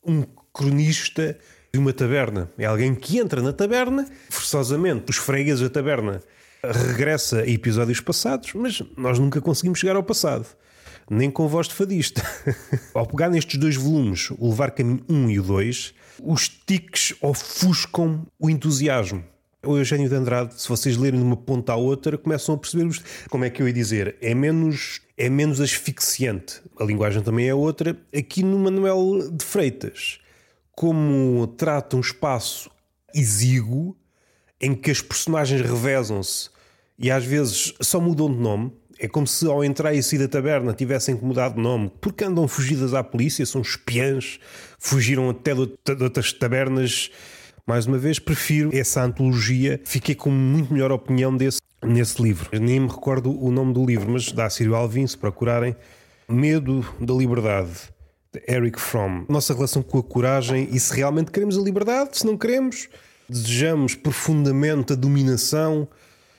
um 0.05 0.23
cronista 0.53 1.37
de 1.73 1.79
uma 1.79 1.91
taberna. 1.91 2.51
É 2.57 2.65
alguém 2.65 2.93
que 2.93 3.17
entra 3.17 3.41
na 3.41 3.51
taberna, 3.51 4.07
forçosamente, 4.29 5.09
os 5.09 5.17
fregueses 5.17 5.61
da 5.61 5.69
taberna 5.69 6.21
regressa 6.63 7.39
a 7.39 7.47
episódios 7.47 7.99
passados, 7.99 8.53
mas 8.53 8.83
nós 8.95 9.17
nunca 9.17 9.41
conseguimos 9.41 9.79
chegar 9.79 9.95
ao 9.95 10.03
passado. 10.03 10.45
Nem 11.09 11.31
com 11.31 11.47
voz 11.47 11.67
de 11.67 11.73
fadista. 11.73 12.21
ao 12.93 13.07
pegar 13.07 13.29
nestes 13.29 13.59
dois 13.59 13.75
volumes, 13.75 14.29
o 14.37 14.49
Levar 14.49 14.71
Caminho 14.71 15.03
1 15.09 15.29
e 15.31 15.39
o 15.39 15.43
2, 15.43 15.93
os 16.21 16.47
tiques 16.47 17.15
ofuscam 17.19 18.27
o 18.39 18.49
entusiasmo 18.49 19.23
o 19.65 19.77
Eugênio 19.77 20.09
de 20.09 20.15
Andrade, 20.15 20.59
se 20.61 20.67
vocês 20.67 20.97
lerem 20.97 21.19
de 21.19 21.25
uma 21.25 21.37
ponta 21.37 21.73
à 21.73 21.75
outra, 21.75 22.17
começam 22.17 22.55
a 22.55 22.57
perceber 22.57 22.89
como 23.29 23.45
é 23.45 23.49
que 23.49 23.61
eu 23.61 23.67
ia 23.67 23.73
dizer, 23.73 24.17
é 24.21 24.33
menos, 24.35 25.01
é 25.17 25.29
menos 25.29 25.61
asfixiante. 25.61 26.61
A 26.77 26.83
linguagem 26.83 27.23
também 27.23 27.47
é 27.47 27.55
outra. 27.55 27.97
Aqui 28.15 28.43
no 28.43 28.59
Manuel 28.59 29.31
de 29.31 29.43
Freitas, 29.43 30.19
como 30.71 31.47
trata 31.47 31.95
um 31.95 32.01
espaço 32.01 32.69
exíguo 33.15 33.95
em 34.59 34.75
que 34.75 34.91
as 34.91 35.01
personagens 35.01 35.61
revezam-se 35.61 36.49
e 36.97 37.09
às 37.09 37.23
vezes 37.23 37.73
só 37.81 37.99
mudam 37.99 38.31
de 38.31 38.39
nome. 38.39 38.71
É 38.99 39.07
como 39.07 39.25
se 39.25 39.45
ao 39.47 39.63
entrar 39.63 39.93
e 39.93 40.03
sair 40.03 40.19
da 40.19 40.27
taberna 40.27 40.73
tivessem 40.73 41.17
que 41.17 41.25
mudar 41.25 41.49
de 41.49 41.59
nome, 41.59 41.91
porque 41.99 42.23
andam 42.23 42.47
fugidas 42.47 42.93
à 42.93 43.03
polícia, 43.03 43.45
são 43.45 43.61
espiãs, 43.61 44.39
fugiram 44.77 45.29
até 45.29 45.53
de 45.53 46.03
outras 46.03 46.31
tabernas 46.31 47.09
mais 47.65 47.85
uma 47.85 47.97
vez, 47.97 48.19
prefiro 48.19 48.69
essa 48.73 49.01
antologia. 49.01 49.79
Fiquei 49.85 50.13
com 50.13 50.29
muito 50.29 50.73
melhor 50.73 50.91
opinião 50.91 51.35
desse, 51.35 51.61
nesse 51.81 52.21
livro. 52.21 52.49
Nem 52.59 52.81
me 52.81 52.87
recordo 52.87 53.31
o 53.31 53.51
nome 53.51 53.73
do 53.73 53.85
livro, 53.85 54.11
mas 54.11 54.31
dá 54.31 54.49
Sírio 54.49 54.75
Alvin, 54.75 55.07
se 55.07 55.17
procurarem. 55.17 55.75
Medo 56.27 56.85
da 56.99 57.13
Liberdade, 57.13 57.71
de 58.33 58.41
Eric 58.53 58.79
Fromm. 58.79 59.25
Nossa 59.29 59.53
relação 59.53 59.81
com 59.81 59.97
a 59.97 60.03
coragem 60.03 60.67
e 60.71 60.79
se 60.79 60.93
realmente 60.93 61.31
queremos 61.31 61.57
a 61.57 61.61
liberdade, 61.61 62.17
se 62.17 62.25
não 62.25 62.37
queremos, 62.37 62.89
desejamos 63.29 63.95
profundamente 63.95 64.93
a 64.93 64.95
dominação. 64.95 65.87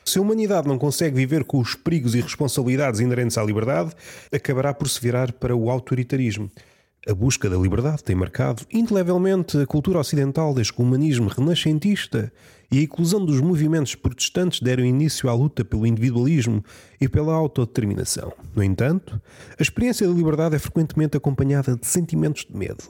Se 0.04 0.18
a 0.18 0.22
humanidade 0.22 0.68
não 0.68 0.78
consegue 0.78 1.16
viver 1.16 1.44
com 1.44 1.58
os 1.58 1.74
perigos 1.74 2.14
e 2.14 2.20
responsabilidades 2.20 3.00
inerentes 3.00 3.38
à 3.38 3.42
liberdade, 3.42 3.92
acabará 4.30 4.74
por 4.74 4.88
se 4.88 5.00
virar 5.00 5.32
para 5.32 5.56
o 5.56 5.70
autoritarismo. 5.70 6.50
A 7.06 7.12
busca 7.12 7.50
da 7.50 7.56
liberdade 7.58 8.02
tem 8.02 8.16
marcado 8.16 8.62
indelevelmente 8.72 9.58
a 9.58 9.66
cultura 9.66 9.98
ocidental 9.98 10.54
desde 10.54 10.72
que 10.72 10.80
o 10.80 10.84
humanismo 10.84 11.28
renascentista 11.28 12.32
e 12.72 12.78
a 12.78 12.82
inclusão 12.82 13.22
dos 13.22 13.42
movimentos 13.42 13.94
protestantes 13.94 14.60
deram 14.60 14.86
início 14.86 15.28
à 15.28 15.34
luta 15.34 15.62
pelo 15.66 15.86
individualismo 15.86 16.64
e 16.98 17.06
pela 17.06 17.34
autodeterminação. 17.34 18.32
No 18.56 18.62
entanto, 18.62 19.20
a 19.58 19.62
experiência 19.62 20.08
da 20.08 20.14
liberdade 20.14 20.56
é 20.56 20.58
frequentemente 20.58 21.14
acompanhada 21.14 21.76
de 21.76 21.86
sentimentos 21.86 22.46
de 22.46 22.56
medo, 22.56 22.84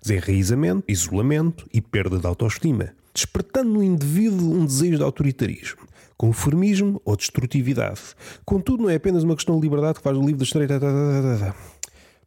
desenraizamento, 0.00 0.84
isolamento 0.86 1.66
e 1.74 1.80
perda 1.80 2.20
de 2.20 2.26
autoestima, 2.26 2.94
despertando 3.12 3.70
no 3.70 3.82
indivíduo 3.82 4.54
um 4.54 4.64
desejo 4.64 4.98
de 4.98 5.02
autoritarismo 5.02 5.86
conformismo 6.16 6.98
ou 7.04 7.14
destrutividade. 7.14 8.00
Contudo, 8.42 8.84
não 8.84 8.88
é 8.88 8.94
apenas 8.94 9.22
uma 9.22 9.36
questão 9.36 9.56
de 9.56 9.62
liberdade 9.62 9.98
que 9.98 10.02
faz 10.02 10.16
o 10.16 10.20
livro 10.20 10.38
da 10.38 10.44
estreita. 10.44 10.80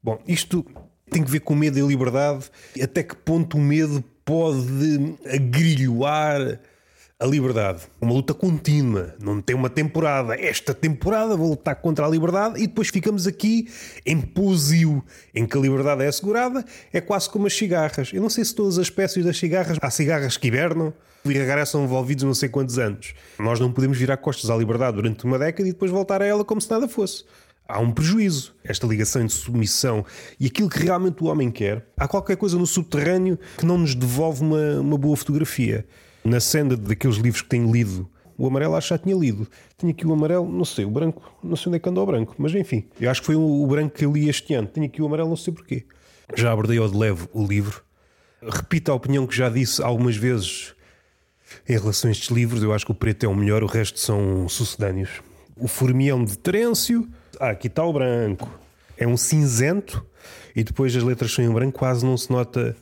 Bom, 0.03 0.21
isto 0.27 0.63
tem 1.09 1.23
que 1.23 1.31
ver 1.31 1.39
com 1.41 1.55
medo 1.55 1.77
e 1.77 1.81
liberdade. 1.81 2.45
Até 2.81 3.03
que 3.03 3.15
ponto 3.15 3.57
o 3.57 3.61
medo 3.61 4.03
pode 4.23 5.17
agrilhoar 5.25 6.59
a 7.19 7.25
liberdade. 7.25 7.81
Uma 7.99 8.13
luta 8.13 8.33
contínua, 8.33 9.13
não 9.19 9.41
tem 9.41 9.53
uma 9.53 9.69
temporada. 9.69 10.39
Esta 10.39 10.73
temporada 10.73 11.35
vou 11.35 11.49
lutar 11.49 11.75
contra 11.75 12.05
a 12.05 12.09
liberdade 12.09 12.63
e 12.63 12.65
depois 12.65 12.87
ficamos 12.87 13.27
aqui 13.27 13.67
em 14.05 14.21
posio, 14.21 15.03
em 15.35 15.45
que 15.45 15.57
a 15.57 15.59
liberdade 15.59 16.03
é 16.03 16.07
assegurada, 16.07 16.63
é 16.93 17.01
quase 17.01 17.29
como 17.29 17.45
as 17.45 17.53
cigarras. 17.53 18.11
Eu 18.13 18.21
não 18.21 18.29
sei 18.29 18.45
se 18.45 18.55
todas 18.55 18.77
as 18.79 18.85
espécies 18.85 19.25
das 19.25 19.37
cigarras, 19.37 19.77
há 19.81 19.89
cigarras 19.89 20.37
que 20.37 20.47
hibernam 20.47 20.93
e 21.25 21.33
regressam 21.33 21.83
envolvidos 21.83 22.23
não 22.23 22.33
sei 22.33 22.47
quantos 22.47 22.79
anos. 22.79 23.13
Nós 23.37 23.59
não 23.59 23.69
podemos 23.69 23.97
virar 23.97 24.15
costas 24.15 24.49
à 24.49 24.55
liberdade 24.55 24.95
durante 24.95 25.25
uma 25.25 25.37
década 25.37 25.67
e 25.67 25.73
depois 25.73 25.91
voltar 25.91 26.21
a 26.21 26.25
ela 26.25 26.45
como 26.45 26.61
se 26.61 26.71
nada 26.71 26.87
fosse. 26.87 27.25
Há 27.71 27.79
um 27.79 27.91
prejuízo, 27.91 28.55
esta 28.63 28.87
ligação 28.87 29.23
de 29.23 29.31
submissão 29.31 30.03
e 30.39 30.47
aquilo 30.47 30.67
que 30.67 30.79
realmente 30.79 31.23
o 31.23 31.27
homem 31.27 31.51
quer. 31.51 31.85
Há 31.95 32.07
qualquer 32.07 32.35
coisa 32.35 32.57
no 32.57 32.65
subterrâneo 32.65 33.37
que 33.55 33.63
não 33.63 33.77
nos 33.77 33.93
devolve 33.93 34.41
uma, 34.41 34.79
uma 34.79 34.97
boa 34.97 35.15
fotografia 35.15 35.85
na 36.25 36.39
senda 36.39 36.75
daqueles 36.75 37.17
livros 37.17 37.43
que 37.43 37.49
tenho 37.49 37.71
lido. 37.71 38.09
O 38.35 38.47
amarelo 38.47 38.73
acho 38.73 38.87
que 38.87 38.93
já 38.95 38.97
tinha 38.97 39.15
lido. 39.15 39.47
Tinha 39.77 39.91
aqui 39.91 40.07
o 40.07 40.11
amarelo, 40.11 40.51
não 40.51 40.65
sei, 40.65 40.83
o 40.83 40.89
branco, 40.89 41.21
não 41.43 41.55
sei 41.55 41.69
onde 41.69 41.77
é 41.77 41.79
que 41.79 41.87
andou 41.87 42.03
o 42.03 42.07
branco, 42.07 42.33
mas 42.39 42.55
enfim, 42.55 42.87
eu 42.99 43.11
acho 43.11 43.21
que 43.21 43.27
foi 43.27 43.35
o 43.35 43.67
branco 43.67 43.93
que 43.93 44.03
li 44.03 44.27
este 44.27 44.55
ano. 44.55 44.67
Tinha 44.73 44.87
aqui 44.87 44.99
o 44.99 45.05
amarelo, 45.05 45.29
não 45.29 45.37
sei 45.37 45.53
porquê. 45.53 45.85
Já 46.35 46.51
abordei 46.51 46.79
ao 46.79 46.89
de 46.89 46.97
leve 46.97 47.27
o 47.31 47.45
livro. 47.45 47.83
Repito 48.41 48.91
a 48.91 48.95
opinião 48.95 49.27
que 49.27 49.35
já 49.35 49.47
disse 49.47 49.79
algumas 49.83 50.17
vezes 50.17 50.73
em 51.67 51.77
relação 51.77 52.09
a 52.09 52.11
estes 52.11 52.29
livros. 52.29 52.63
Eu 52.63 52.73
acho 52.73 52.83
que 52.83 52.91
o 52.91 52.95
preto 52.95 53.25
é 53.25 53.29
o 53.29 53.35
melhor, 53.35 53.61
o 53.63 53.67
resto 53.67 53.99
são 53.99 54.49
sucedâneos. 54.49 55.21
O 55.55 55.67
Formião 55.67 56.23
de 56.23 56.35
Terêncio. 56.35 57.07
Ah, 57.39 57.51
aqui 57.51 57.67
está 57.67 57.83
o 57.83 57.93
branco. 57.93 58.49
É 58.97 59.07
um 59.07 59.15
cinzento 59.15 60.05
e 60.55 60.63
depois 60.63 60.95
as 60.95 61.03
letras 61.03 61.31
são 61.31 61.43
em 61.43 61.49
branco, 61.49 61.79
quase 61.79 62.05
não 62.05 62.17
se 62.17 62.29
nota, 62.29 62.75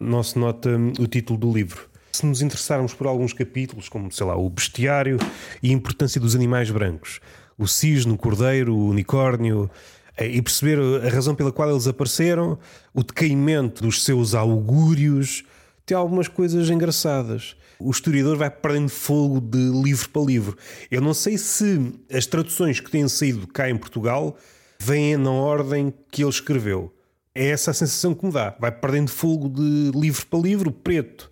não 0.00 0.22
se 0.22 0.38
nota 0.38 0.70
o 0.98 1.06
título 1.06 1.38
do 1.38 1.52
livro 1.52 1.88
se 2.14 2.24
nos 2.24 2.40
interessarmos 2.40 2.94
por 2.94 3.06
alguns 3.06 3.32
capítulos, 3.32 3.88
como, 3.88 4.10
sei 4.12 4.26
lá, 4.26 4.36
o 4.36 4.48
bestiário 4.48 5.18
e 5.62 5.70
a 5.70 5.72
importância 5.72 6.20
dos 6.20 6.34
animais 6.34 6.70
brancos, 6.70 7.20
o 7.58 7.66
cisne, 7.66 8.12
o 8.12 8.16
cordeiro, 8.16 8.74
o 8.74 8.88
unicórnio, 8.88 9.70
eh, 10.16 10.28
e 10.28 10.40
perceber 10.40 10.78
a 11.04 11.08
razão 11.08 11.34
pela 11.34 11.50
qual 11.50 11.70
eles 11.70 11.86
apareceram, 11.86 12.58
o 12.92 13.02
decaimento 13.02 13.82
dos 13.82 14.04
seus 14.04 14.34
augúrios, 14.34 15.44
tem 15.84 15.96
algumas 15.96 16.28
coisas 16.28 16.70
engraçadas. 16.70 17.56
O 17.84 17.90
historiador 17.90 18.36
vai 18.36 18.50
perdendo 18.50 18.88
fogo 18.88 19.40
de 19.40 19.58
livro 19.58 20.08
para 20.08 20.22
livro. 20.22 20.56
Eu 20.90 21.02
não 21.02 21.12
sei 21.12 21.36
se 21.36 21.92
as 22.10 22.24
traduções 22.24 22.80
que 22.80 22.90
têm 22.90 23.06
saído 23.08 23.46
cá 23.46 23.68
em 23.68 23.76
Portugal 23.76 24.38
vêm 24.78 25.18
na 25.18 25.30
ordem 25.30 25.92
que 26.10 26.22
ele 26.22 26.30
escreveu. 26.30 26.94
É 27.34 27.48
essa 27.48 27.72
a 27.72 27.74
sensação 27.74 28.14
que 28.14 28.24
me 28.24 28.32
dá. 28.32 28.56
Vai 28.58 28.72
perdendo 28.72 29.10
fogo 29.10 29.50
de 29.50 29.90
livro 29.94 30.26
para 30.26 30.38
livro, 30.38 30.72
preto 30.72 31.30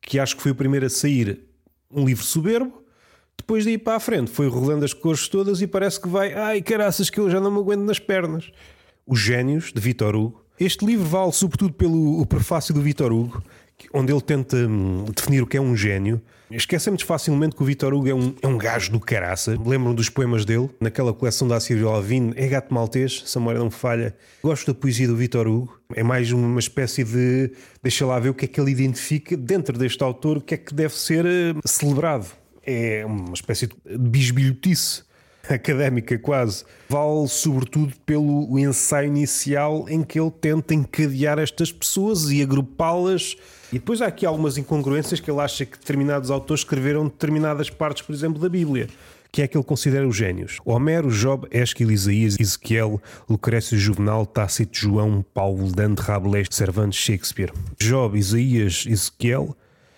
que 0.00 0.18
acho 0.18 0.36
que 0.36 0.42
foi 0.42 0.52
o 0.52 0.54
primeiro 0.54 0.86
a 0.86 0.90
sair, 0.90 1.40
um 1.90 2.04
livro 2.04 2.24
soberbo. 2.24 2.82
Depois 3.36 3.64
de 3.64 3.70
ir 3.70 3.78
para 3.78 3.96
a 3.96 4.00
frente, 4.00 4.30
foi 4.30 4.48
rolando 4.48 4.84
as 4.84 4.92
cores 4.92 5.28
todas 5.28 5.60
e 5.60 5.66
parece 5.66 6.00
que 6.00 6.08
vai. 6.08 6.32
Ai, 6.34 6.62
caraças, 6.62 7.10
que 7.10 7.18
eu 7.18 7.30
já 7.30 7.40
não 7.40 7.50
me 7.50 7.58
aguento 7.58 7.82
nas 7.82 7.98
pernas. 7.98 8.50
Os 9.06 9.20
Gênios, 9.20 9.72
de 9.72 9.80
Vitor 9.80 10.14
Hugo. 10.14 10.44
Este 10.58 10.84
livro 10.86 11.04
vale 11.04 11.32
sobretudo 11.32 11.72
pelo 11.72 12.24
prefácio 12.26 12.72
do 12.72 12.80
Vitor 12.80 13.12
Hugo, 13.12 13.42
onde 13.92 14.12
ele 14.12 14.20
tenta 14.20 14.56
hum, 14.56 15.04
definir 15.14 15.42
o 15.42 15.46
que 15.46 15.56
é 15.56 15.60
um 15.60 15.76
gênio. 15.76 16.20
Esquecemos 16.50 17.02
facilmente 17.02 17.56
que 17.56 17.62
o 17.62 17.64
Vitor 17.64 17.92
Hugo 17.92 18.08
é 18.08 18.14
um, 18.14 18.34
é 18.40 18.46
um 18.46 18.56
gajo 18.56 18.92
do 18.92 19.00
caraça. 19.00 19.58
Lembram 19.64 19.94
dos 19.94 20.08
poemas 20.08 20.44
dele, 20.44 20.70
naquela 20.80 21.12
coleção 21.12 21.48
da 21.48 21.56
Assírio 21.56 21.88
Alvim, 21.88 22.32
é 22.36 22.46
gato 22.46 22.72
maltês, 22.72 23.22
se 23.26 23.36
a 23.36 23.40
memória 23.40 23.60
não 23.60 23.70
falha. 23.70 24.14
Gosto 24.42 24.72
da 24.72 24.78
poesia 24.78 25.08
do 25.08 25.16
Vitor 25.16 25.48
Hugo. 25.48 25.80
É 25.94 26.02
mais 26.02 26.30
uma 26.30 26.60
espécie 26.60 27.02
de. 27.02 27.50
Deixa 27.82 28.06
lá 28.06 28.18
ver 28.20 28.28
o 28.28 28.34
que 28.34 28.44
é 28.44 28.48
que 28.48 28.60
ele 28.60 28.70
identifica 28.70 29.36
dentro 29.36 29.76
deste 29.76 30.02
autor, 30.04 30.38
o 30.38 30.40
que 30.40 30.54
é 30.54 30.56
que 30.56 30.74
deve 30.74 30.94
ser 30.94 31.24
uh, 31.24 31.60
celebrado. 31.64 32.26
É 32.62 33.04
uma 33.04 33.34
espécie 33.34 33.66
de 33.66 33.98
bisbilhotice 33.98 35.02
académica 35.48 36.18
quase, 36.18 36.64
vale 36.88 37.28
sobretudo 37.28 37.92
pelo 38.06 38.58
ensaio 38.58 39.08
inicial 39.08 39.86
em 39.88 40.02
que 40.02 40.18
ele 40.18 40.30
tenta 40.30 40.74
encadear 40.74 41.38
estas 41.38 41.72
pessoas 41.72 42.30
e 42.30 42.42
agrupá-las. 42.42 43.36
E 43.72 43.78
depois 43.78 44.00
há 44.00 44.06
aqui 44.06 44.24
algumas 44.24 44.56
incongruências 44.56 45.20
que 45.20 45.30
ele 45.30 45.40
acha 45.40 45.64
que 45.64 45.78
determinados 45.78 46.30
autores 46.30 46.60
escreveram 46.60 47.04
determinadas 47.04 47.70
partes, 47.70 48.02
por 48.02 48.14
exemplo, 48.14 48.40
da 48.40 48.48
Bíblia. 48.48 48.88
Que 49.32 49.42
é 49.42 49.48
que 49.48 49.56
ele 49.56 49.64
considera 49.64 50.06
os 50.06 50.16
génios? 50.16 50.58
Homero, 50.64 51.10
Job, 51.10 51.48
Esquil, 51.50 51.90
Isaías, 51.90 52.36
Ezequiel, 52.38 53.02
Lucrécio, 53.28 53.76
Juvenal, 53.76 54.24
Tácito, 54.24 54.78
João, 54.78 55.24
Paulo, 55.34 55.72
Dante, 55.72 56.02
Rabelais, 56.02 56.46
Cervantes, 56.52 57.00
Shakespeare. 57.00 57.52
Job, 57.76 58.16
Isaías, 58.16 58.84
Ezequiel, 58.86 59.56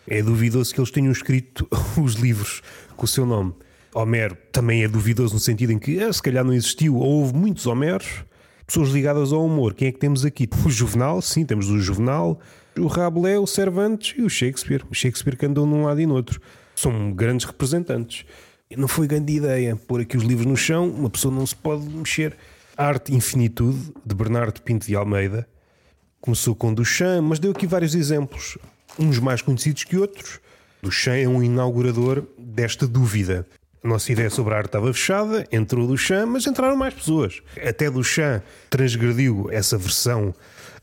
é 0.09 0.23
duvidoso 0.23 0.73
que 0.73 0.81
eles 0.81 0.91
tenham 0.91 1.12
escrito 1.12 1.69
os 2.03 2.15
livros 2.15 2.62
com 2.97 3.05
o 3.05 3.09
seu 3.09 3.26
nome. 3.26 3.53
Homero 3.97 4.37
também 4.53 4.85
é 4.85 4.88
duvidoso 4.88 5.33
no 5.33 5.41
sentido 5.41 5.73
em 5.73 5.79
que, 5.79 5.99
ah, 6.03 6.12
se 6.12 6.21
calhar 6.21 6.45
não 6.45 6.53
existiu, 6.53 6.97
ou 6.97 7.21
houve 7.21 7.35
muitos 7.35 7.67
Homeros, 7.67 8.25
pessoas 8.67 8.91
ligadas 8.91 9.33
ao 9.33 9.43
humor. 9.43 9.73
Quem 9.73 9.88
é 9.88 9.93
que 9.93 9.99
temos 9.99 10.23
aqui? 10.23 10.47
O 10.67 10.69
Juvenal, 10.69 11.23
sim, 11.23 11.47
temos 11.47 11.71
o 11.71 11.79
Juvenal, 11.81 12.38
o 12.79 12.88
Rabelais, 12.88 13.41
o 13.41 13.47
Cervantes 13.47 14.15
e 14.19 14.23
o 14.23 14.29
Shakespeare. 14.29 14.85
O 14.91 14.95
Shakespeare 14.95 15.35
que 15.35 15.47
andou 15.47 15.67
num 15.67 15.85
lado 15.85 15.99
e 15.99 16.05
no 16.05 16.15
outro. 16.15 16.38
São 16.75 17.11
grandes 17.11 17.47
representantes. 17.47 18.26
Não 18.76 18.87
foi 18.87 19.07
grande 19.07 19.33
ideia 19.33 19.75
pôr 19.76 20.03
aqui 20.03 20.15
os 20.15 20.25
livros 20.25 20.47
no 20.47 20.59
chão, 20.59 20.91
uma 20.91 21.09
pessoa 21.09 21.35
não 21.35 21.47
se 21.47 21.57
pode 21.57 21.88
mexer. 21.88 22.37
Arte 22.76 23.15
Infinitude, 23.15 23.95
de 24.05 24.15
Bernardo 24.15 24.61
Pinto 24.61 24.87
de 24.87 24.95
Almeida. 24.95 25.49
Começou 26.21 26.55
com 26.55 26.75
Duchamp, 26.75 27.26
mas 27.26 27.38
deu 27.38 27.53
aqui 27.53 27.67
vários 27.67 27.95
exemplos, 27.95 28.59
uns 28.99 29.19
mais 29.19 29.41
conhecidos 29.41 29.85
que 29.85 29.97
outros. 29.97 30.38
Duchamp 30.83 31.17
é 31.17 31.26
um 31.26 31.43
inaugurador 31.43 32.26
desta 32.37 32.87
dúvida. 32.87 33.47
A 33.87 33.88
nossa 33.88 34.11
ideia 34.11 34.28
sobre 34.28 34.52
a 34.52 34.57
arte 34.57 34.66
estava 34.66 34.93
fechada, 34.93 35.47
entrou 35.52 35.87
Duchamp, 35.87 36.28
mas 36.33 36.45
entraram 36.45 36.76
mais 36.76 36.93
pessoas. 36.93 37.40
Até 37.64 37.88
Duchamp 37.88 38.43
transgrediu 38.69 39.47
essa 39.52 39.78
versão 39.78 40.35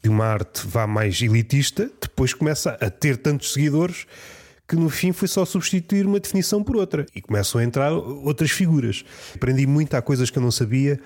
de 0.01 0.07
uma 0.07 0.25
arte 0.25 0.65
vá 0.65 0.87
mais 0.87 1.21
elitista, 1.21 1.91
depois 2.01 2.33
começa 2.33 2.77
a 2.79 2.89
ter 2.89 3.17
tantos 3.17 3.51
seguidores 3.51 4.07
que 4.65 4.77
no 4.77 4.89
fim 4.89 5.11
foi 5.11 5.27
só 5.27 5.43
substituir 5.43 6.05
uma 6.05 6.17
definição 6.17 6.63
por 6.63 6.77
outra 6.77 7.05
e 7.13 7.21
começam 7.21 7.59
a 7.59 7.65
entrar 7.65 7.91
outras 7.91 8.51
figuras. 8.51 9.03
Aprendi 9.35 9.67
muito, 9.67 9.93
há 9.95 10.01
coisas 10.01 10.29
que 10.29 10.37
eu 10.37 10.41
não 10.41 10.49
sabia. 10.49 10.97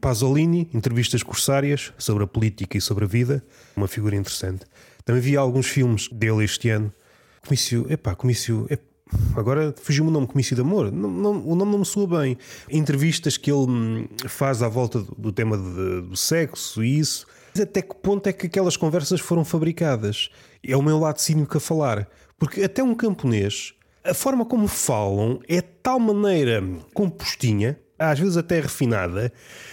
Pasolini, 0.00 0.70
entrevistas 0.72 1.22
corsárias 1.22 1.92
sobre 1.98 2.24
a 2.24 2.26
política 2.26 2.78
e 2.78 2.80
sobre 2.80 3.04
a 3.04 3.06
vida, 3.06 3.44
uma 3.76 3.86
figura 3.86 4.16
interessante. 4.16 4.64
Também 5.04 5.20
vi 5.20 5.36
alguns 5.36 5.66
filmes 5.66 6.08
dele 6.08 6.42
este 6.42 6.70
ano. 6.70 6.90
Comício, 7.46 7.86
epá, 7.90 8.14
comício, 8.14 8.66
epá, 8.70 8.93
Agora 9.36 9.74
fugiu-me 9.82 10.10
o 10.10 10.12
nome 10.12 10.26
Comício 10.26 10.54
de 10.54 10.62
Amor. 10.62 10.90
Não, 10.90 11.10
não, 11.10 11.46
o 11.46 11.54
nome 11.54 11.72
não 11.72 11.78
me 11.80 11.84
soa 11.84 12.20
bem. 12.20 12.38
Entrevistas 12.70 13.36
que 13.36 13.50
ele 13.50 13.70
hum, 13.70 14.08
faz 14.26 14.62
à 14.62 14.68
volta 14.68 15.00
do, 15.00 15.14
do 15.16 15.32
tema 15.32 15.56
de, 15.58 16.02
do 16.02 16.16
sexo 16.16 16.82
e 16.82 16.98
isso. 16.98 17.26
Até 17.60 17.82
que 17.82 17.94
ponto 17.94 18.26
é 18.26 18.32
que 18.32 18.46
aquelas 18.46 18.76
conversas 18.76 19.20
foram 19.20 19.44
fabricadas? 19.44 20.30
É 20.62 20.76
o 20.76 20.82
meu 20.82 20.98
lado 20.98 21.20
cínico 21.20 21.56
a 21.56 21.60
falar. 21.60 22.08
Porque 22.38 22.62
até 22.62 22.82
um 22.82 22.94
camponês, 22.94 23.74
a 24.02 24.14
forma 24.14 24.44
como 24.44 24.66
falam 24.66 25.40
é 25.48 25.56
de 25.56 25.68
tal 25.82 26.00
maneira 26.00 26.62
compostinha, 26.92 27.78
às 27.98 28.18
vezes 28.18 28.36
até 28.36 28.60
refinada, 28.60 29.32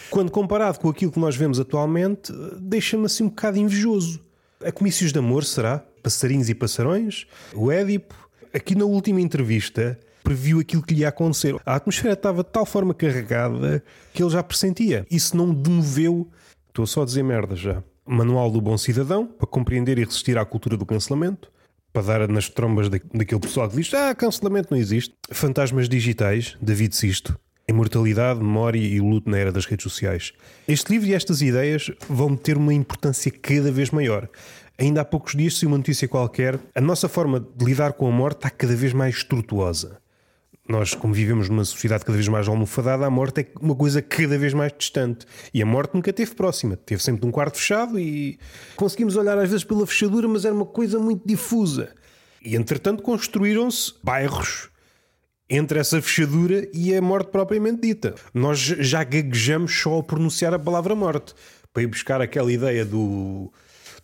quando 0.10 0.32
comparado 0.32 0.80
com 0.80 0.90
aquilo 0.90 1.12
que 1.12 1.20
nós 1.20 1.36
vemos 1.36 1.60
atualmente, 1.60 2.32
deixa-me 2.60 3.06
assim 3.06 3.24
um 3.24 3.30
bocado 3.30 3.58
invejoso. 3.58 4.22
A 4.64 4.72
Comícios 4.72 5.12
de 5.12 5.18
Amor 5.18 5.44
será? 5.44 5.84
Passarinhos 6.04 6.50
e 6.50 6.56
Passarões? 6.56 7.26
O 7.54 7.72
Édipo? 7.72 8.31
Aqui 8.54 8.76
na 8.76 8.86
última 8.86 9.22
entrevista 9.22 10.00
previu 10.24 10.60
aquilo 10.60 10.84
que 10.84 10.94
lhe 10.94 11.02
ia 11.02 11.10
acontecer. 11.10 11.56
A 11.66 11.76
atmosfera 11.76 12.14
estava 12.14 12.44
de 12.44 12.50
tal 12.50 12.66
forma 12.66 12.94
carregada 12.94 13.84
que 14.14 14.22
ele 14.22 14.30
já 14.30 14.44
pressentia. 14.44 15.06
Isso 15.10 15.36
não 15.36 15.54
demoveu. 15.54 16.30
Estou 16.68 16.86
só 16.86 17.02
a 17.02 17.06
dizer 17.06 17.24
merda 17.24 17.56
já. 17.56 17.84
Manual 18.06 18.50
do 18.52 18.62
Bom 18.62 18.78
Cidadão, 18.78 19.26
para 19.26 19.48
compreender 19.48 19.98
e 19.98 20.04
resistir 20.04 20.38
à 20.38 20.46
cultura 20.46 20.76
do 20.76 20.86
cancelamento, 20.86 21.52
para 21.94 22.02
dar 22.02 22.28
nas 22.28 22.50
trombas 22.50 22.90
daquele 22.90 23.42
pessoal 23.42 23.70
que 23.70 23.76
diz: 23.76 23.94
Ah, 23.94 24.14
cancelamento 24.16 24.70
não 24.72 24.78
existe. 24.78 25.14
Fantasmas 25.32 25.88
Digitais, 25.88 26.58
David 26.62 26.96
Sisto. 26.96 27.38
Imortalidade, 27.68 28.40
memória 28.40 28.80
e 28.80 29.00
luto 29.00 29.30
na 29.30 29.38
era 29.38 29.52
das 29.52 29.66
redes 29.66 29.84
sociais. 29.84 30.34
Este 30.68 30.92
livro 30.92 31.08
e 31.08 31.14
estas 31.14 31.42
ideias 31.42 31.92
vão 32.10 32.36
ter 32.36 32.58
uma 32.58 32.74
importância 32.74 33.32
cada 33.32 33.72
vez 33.72 33.92
maior. 33.92 34.28
Ainda 34.82 35.02
há 35.02 35.06
poucos 35.06 35.36
dias 35.36 35.60
se 35.60 35.68
uma 35.68 35.78
notícia 35.78 36.08
qualquer, 36.08 36.60
a 36.74 36.82
nossa 36.82 37.08
forma 37.08 37.40
de 37.40 37.64
lidar 37.64 37.94
com 37.94 38.08
a 38.08 38.12
morte 38.12 38.38
está 38.38 38.50
cada 38.50 38.76
vez 38.76 38.94
mais 38.94 39.24
tortuosa. 39.24 40.02
Nós, 40.68 40.96
como 40.96 41.14
vivemos 41.14 41.48
numa 41.50 41.64
sociedade 41.64 42.04
cada 42.04 42.16
vez 42.16 42.28
mais 42.28 42.48
almofadada, 42.48 43.06
a 43.06 43.10
morte 43.10 43.42
é 43.42 43.48
uma 43.62 43.76
coisa 43.76 44.02
cada 44.02 44.40
vez 44.40 44.56
mais 44.56 44.74
distante. 44.76 45.28
E 45.54 45.62
a 45.62 45.68
morte 45.68 45.94
nunca 45.94 46.10
esteve 46.10 46.34
próxima. 46.34 46.76
Teve 46.76 47.04
sempre 47.04 47.24
num 47.24 47.32
quarto 47.32 47.60
fechado 47.60 48.00
e 48.00 48.40
conseguimos 48.76 49.16
olhar 49.16 49.38
às 49.38 49.50
vezes 49.50 49.64
pela 49.64 49.86
fechadura, 49.86 50.28
mas 50.28 50.46
era 50.46 50.56
uma 50.56 50.66
coisa 50.66 50.98
muito 50.98 51.28
difusa. 51.28 51.94
E 52.44 52.56
entretanto 52.56 53.04
construíram-se 53.04 53.94
bairros 54.04 54.72
entre 55.48 55.78
essa 55.78 56.02
fechadura 56.02 56.68
e 56.74 56.96
a 56.96 57.02
morte 57.04 57.30
propriamente 57.30 57.82
dita. 57.82 58.16
Nós 58.34 58.58
já 58.58 59.04
gaguejamos 59.04 59.80
só 59.80 59.92
ao 59.92 60.02
pronunciar 60.02 60.56
a 60.56 60.60
palavra 60.60 60.96
morte. 60.96 61.36
Para 61.72 61.84
ir 61.84 61.88
buscar 61.88 62.20
aquela 62.20 62.52
ideia 62.52 62.84
do 62.84 63.54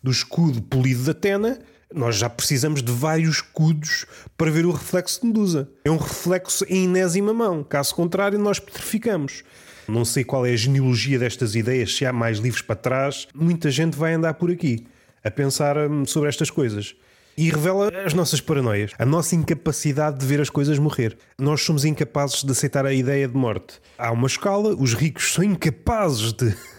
do 0.02 0.10
escudo 0.10 0.62
polido 0.62 1.02
de 1.04 1.10
Atena, 1.10 1.58
Nós 1.92 2.16
já 2.16 2.28
precisamos 2.28 2.82
de 2.82 2.92
vários 2.92 3.36
escudos 3.36 4.04
para 4.36 4.50
ver 4.50 4.66
o 4.66 4.70
reflexo 4.70 5.22
de 5.22 5.26
Medusa. 5.28 5.70
É 5.84 5.90
um 5.90 5.96
reflexo 5.96 6.66
em 6.68 6.84
enésima 6.84 7.32
mão. 7.32 7.64
Caso 7.64 7.94
contrário, 7.94 8.38
nós 8.38 8.58
petrificamos. 8.58 9.42
Não 9.88 10.04
sei 10.04 10.22
qual 10.22 10.44
é 10.44 10.52
a 10.52 10.56
genealogia 10.56 11.18
destas 11.18 11.54
ideias, 11.54 11.96
se 11.96 12.04
há 12.04 12.12
mais 12.12 12.38
livros 12.38 12.60
para 12.60 12.76
trás. 12.76 13.26
Muita 13.34 13.70
gente 13.70 13.96
vai 13.96 14.12
andar 14.12 14.34
por 14.34 14.50
aqui 14.50 14.86
a 15.24 15.30
pensar 15.30 15.78
hum, 15.78 16.04
sobre 16.04 16.28
estas 16.28 16.50
coisas. 16.50 16.94
E 17.36 17.50
revela 17.50 17.90
as 18.04 18.12
nossas 18.12 18.40
paranoias, 18.40 18.90
a 18.98 19.06
nossa 19.06 19.34
incapacidade 19.36 20.18
de 20.18 20.26
ver 20.26 20.40
as 20.40 20.50
coisas 20.50 20.78
morrer. 20.78 21.16
Nós 21.38 21.62
somos 21.62 21.84
incapazes 21.84 22.42
de 22.42 22.50
aceitar 22.50 22.84
a 22.84 22.92
ideia 22.92 23.28
de 23.28 23.36
morte. 23.36 23.80
Há 23.96 24.10
uma 24.10 24.26
escala, 24.26 24.74
os 24.74 24.92
ricos 24.92 25.32
são 25.32 25.44
incapazes 25.44 26.32
de, 26.32 26.52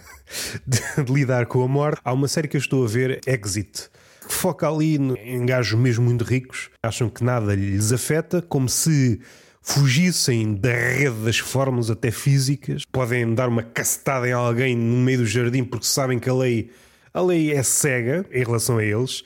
de, 0.65 1.03
de 1.03 1.13
lidar 1.13 1.45
com 1.45 1.63
a 1.63 1.67
morte. 1.67 2.01
Há 2.03 2.13
uma 2.13 2.27
série 2.27 2.48
que 2.48 2.57
eu 2.57 2.62
estou 2.62 2.83
a 2.83 2.88
ver, 2.88 3.19
Exit 3.25 3.89
que 4.29 4.36
foca 4.36 4.69
ali 4.69 4.95
em 4.95 5.43
gajos 5.43 5.77
mesmo 5.79 6.05
muito 6.05 6.24
ricos, 6.24 6.69
acham 6.83 7.09
que 7.09 7.24
nada 7.24 7.55
lhes 7.55 7.91
afeta, 7.91 8.43
como 8.43 8.69
se 8.69 9.19
fugissem 9.59 10.53
da 10.53 10.71
rede 10.71 11.25
das 11.25 11.39
formas 11.39 11.89
até 11.89 12.12
físicas, 12.12 12.83
podem 12.91 13.33
dar 13.33 13.50
uma 13.50 13.63
cacetada 13.63 14.29
em 14.29 14.31
alguém 14.31 14.75
no 14.75 14.98
meio 14.98 15.19
do 15.19 15.25
jardim 15.25 15.63
porque 15.63 15.86
sabem 15.86 16.19
que 16.19 16.29
a 16.29 16.33
lei, 16.33 16.69
a 17.13 17.22
lei 17.22 17.51
é 17.51 17.63
cega 17.63 18.25
em 18.32 18.44
relação 18.44 18.78
a 18.78 18.84
eles. 18.84 19.24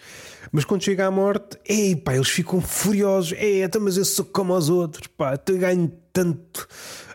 Mas 0.52 0.66
quando 0.66 0.84
chega 0.84 1.08
à 1.08 1.12
morte, 1.12 1.58
ei, 1.68 1.96
pá, 1.96 2.14
eles 2.14 2.30
ficam 2.30 2.62
furiosos. 2.62 3.34
É, 3.38 3.68
mas 3.80 3.98
eu 3.98 4.06
sou 4.06 4.26
como 4.26 4.56
os 4.56 4.70
outros, 4.70 5.08
pá, 5.08 5.36
te 5.36 5.58
ganho 5.58 5.92
tanto, 6.14 6.68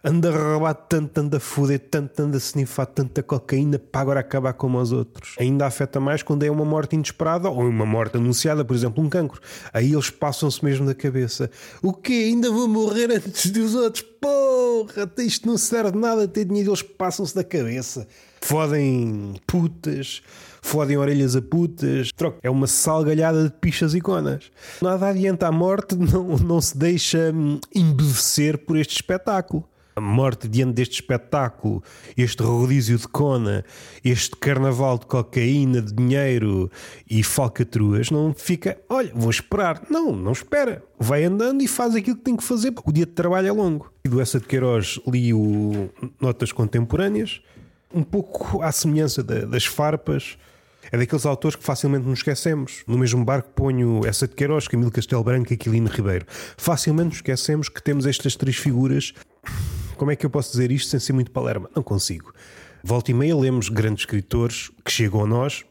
anda 0.02 0.28
a 0.28 0.52
roubar 0.52 0.74
tanto, 0.74 1.18
anda 1.20 1.36
a 1.36 1.40
foder 1.40 1.78
tanto, 1.78 2.20
anda 2.20 2.36
a 2.36 2.40
snifar 2.40 2.86
tanta 2.86 3.22
cocaína 3.22 3.78
para 3.78 4.00
agora 4.00 4.20
acabar 4.20 4.52
como 4.54 4.80
os 4.80 4.90
outros. 4.90 5.36
Ainda 5.38 5.66
afeta 5.66 6.00
mais 6.00 6.20
quando 6.20 6.42
é 6.42 6.50
uma 6.50 6.64
morte 6.64 6.96
inesperada 6.96 7.48
ou 7.48 7.62
uma 7.68 7.86
morte 7.86 8.16
anunciada, 8.16 8.64
por 8.64 8.74
exemplo, 8.74 9.04
um 9.04 9.08
cancro. 9.08 9.40
Aí 9.72 9.92
eles 9.92 10.10
passam-se 10.10 10.64
mesmo 10.64 10.84
da 10.84 10.94
cabeça. 10.94 11.48
O 11.80 11.92
quê? 11.92 12.24
Ainda 12.26 12.50
vou 12.50 12.66
morrer 12.66 13.08
antes 13.12 13.52
dos 13.52 13.76
outros? 13.76 14.04
Porra, 14.20 15.08
isto 15.18 15.46
não 15.46 15.56
serve 15.56 15.96
nada 15.96 16.26
ter 16.26 16.44
dinheiro, 16.44 16.70
eles 16.70 16.82
passam-se 16.82 17.36
da 17.36 17.44
cabeça. 17.44 18.08
Fodem 18.40 19.34
putas 19.46 20.22
fodem 20.62 20.96
orelhas 20.96 21.36
a 21.36 21.42
putas. 21.42 22.12
Troca. 22.12 22.38
É 22.42 22.50
uma 22.50 22.66
salgalhada 22.66 23.44
de 23.44 23.50
pichas 23.50 23.94
e 23.94 24.00
conas. 24.00 24.50
Nada 24.82 25.08
adianta 25.08 25.46
a 25.46 25.52
morte, 25.52 25.96
não, 25.98 26.36
não 26.36 26.60
se 26.60 26.76
deixa 26.76 27.32
hum, 27.34 27.58
embevecer 27.74 28.58
por 28.58 28.76
este 28.76 28.94
espetáculo. 28.94 29.64
A 29.96 30.00
morte 30.00 30.46
diante 30.46 30.74
deste 30.74 31.00
espetáculo, 31.00 31.82
este 32.16 32.40
rodízio 32.40 32.96
de 32.96 33.08
cona, 33.08 33.64
este 34.04 34.36
carnaval 34.36 34.96
de 34.96 35.06
cocaína, 35.06 35.82
de 35.82 35.92
dinheiro 35.92 36.70
e 37.10 37.20
falcatruas, 37.24 38.08
não 38.08 38.32
fica, 38.32 38.78
olha, 38.88 39.10
vou 39.12 39.28
esperar. 39.28 39.82
Não, 39.90 40.12
não 40.14 40.30
espera. 40.30 40.84
Vai 41.00 41.24
andando 41.24 41.62
e 41.62 41.66
faz 41.66 41.96
aquilo 41.96 42.16
que 42.16 42.22
tem 42.22 42.36
que 42.36 42.44
fazer, 42.44 42.70
porque 42.70 42.90
o 42.90 42.92
dia 42.92 43.06
de 43.06 43.12
trabalho 43.12 43.48
é 43.48 43.50
longo. 43.50 43.92
E 44.04 44.08
do 44.08 44.20
Essa 44.20 44.38
de 44.38 44.46
Queiroz 44.46 45.00
li 45.04 45.34
o 45.34 45.90
Notas 46.20 46.52
Contemporâneas, 46.52 47.40
um 47.92 48.02
pouco 48.02 48.62
à 48.62 48.70
semelhança 48.70 49.22
das 49.22 49.64
farpas 49.64 50.36
é 50.90 50.96
daqueles 50.96 51.26
autores 51.26 51.56
que 51.56 51.64
facilmente 51.64 52.06
nos 52.06 52.20
esquecemos. 52.20 52.82
No 52.86 52.96
mesmo 52.96 53.24
barco 53.24 53.50
ponho 53.50 54.06
essa 54.06 54.26
de 54.26 54.34
Queiroz, 54.34 54.68
Camilo 54.68 54.90
Castelo 54.90 55.22
Branco 55.22 55.52
e 55.52 55.54
Aquilino 55.54 55.88
Ribeiro. 55.88 56.26
Facilmente 56.56 57.08
nos 57.08 57.16
esquecemos 57.16 57.68
que 57.68 57.82
temos 57.82 58.06
estas 58.06 58.36
três 58.36 58.56
figuras. 58.56 59.12
Como 59.96 60.10
é 60.10 60.16
que 60.16 60.24
eu 60.24 60.30
posso 60.30 60.50
dizer 60.50 60.70
isto 60.70 60.88
sem 60.88 61.00
ser 61.00 61.12
muito 61.12 61.30
palerma? 61.30 61.68
Não 61.74 61.82
consigo. 61.82 62.32
Volta 62.82 63.10
e 63.10 63.14
meia 63.14 63.36
lemos 63.36 63.68
grandes 63.68 64.02
escritores 64.02 64.70
que 64.84 64.90
chegam 64.90 65.24
a 65.24 65.26
nós, 65.26 65.64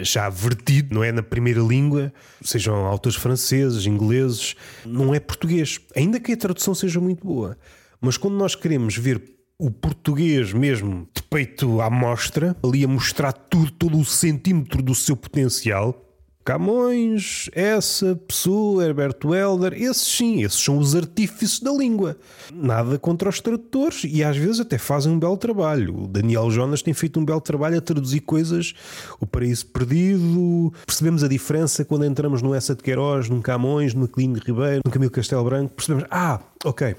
já 0.00 0.28
vertido, 0.28 0.94
não 0.94 1.04
é 1.04 1.12
na 1.12 1.22
primeira 1.22 1.60
língua, 1.60 2.12
sejam 2.42 2.86
autores 2.86 3.16
franceses, 3.16 3.86
ingleses, 3.86 4.56
não 4.84 5.14
é 5.14 5.20
português. 5.20 5.78
Ainda 5.94 6.18
que 6.18 6.32
a 6.32 6.36
tradução 6.36 6.74
seja 6.74 7.00
muito 7.00 7.24
boa. 7.24 7.56
Mas 8.00 8.16
quando 8.16 8.34
nós 8.34 8.54
queremos 8.54 8.96
ver 8.96 9.33
o 9.58 9.70
português 9.70 10.52
mesmo 10.52 11.06
de 11.14 11.22
peito 11.22 11.80
à 11.80 11.88
mostra, 11.88 12.56
ali 12.62 12.84
a 12.84 12.88
mostrar 12.88 13.32
tudo, 13.32 13.70
todo 13.70 13.98
o 13.98 14.04
centímetro 14.04 14.82
do 14.82 14.94
seu 14.94 15.16
potencial. 15.16 16.00
Camões, 16.44 17.48
essa, 17.54 18.14
Pessoa, 18.16 18.84
Herberto 18.84 19.34
Helder, 19.34 19.72
esses 19.72 20.06
sim, 20.06 20.42
esses 20.42 20.62
são 20.62 20.76
os 20.76 20.94
artífices 20.94 21.58
da 21.58 21.72
língua. 21.72 22.18
Nada 22.52 22.98
contra 22.98 23.30
os 23.30 23.40
tradutores 23.40 24.04
e 24.04 24.22
às 24.22 24.36
vezes 24.36 24.60
até 24.60 24.76
fazem 24.76 25.10
um 25.10 25.18
belo 25.18 25.38
trabalho. 25.38 26.02
O 26.02 26.06
Daniel 26.06 26.50
Jonas 26.50 26.82
tem 26.82 26.92
feito 26.92 27.18
um 27.18 27.24
belo 27.24 27.40
trabalho 27.40 27.78
a 27.78 27.80
traduzir 27.80 28.20
coisas, 28.20 28.74
O 29.18 29.26
Paraíso 29.26 29.68
Perdido. 29.68 30.70
Percebemos 30.84 31.24
a 31.24 31.28
diferença 31.28 31.82
quando 31.82 32.04
entramos 32.04 32.42
no 32.42 32.54
Essa 32.54 32.74
de 32.74 32.82
Queiroz, 32.82 33.30
no 33.30 33.40
Camões, 33.40 33.94
no 33.94 34.06
Clino 34.06 34.38
Ribeiro, 34.38 34.82
no 34.84 34.90
Camilo 34.90 35.12
Castelo 35.12 35.44
Branco. 35.44 35.72
Percebemos, 35.74 36.06
ah, 36.10 36.40
ok, 36.62 36.94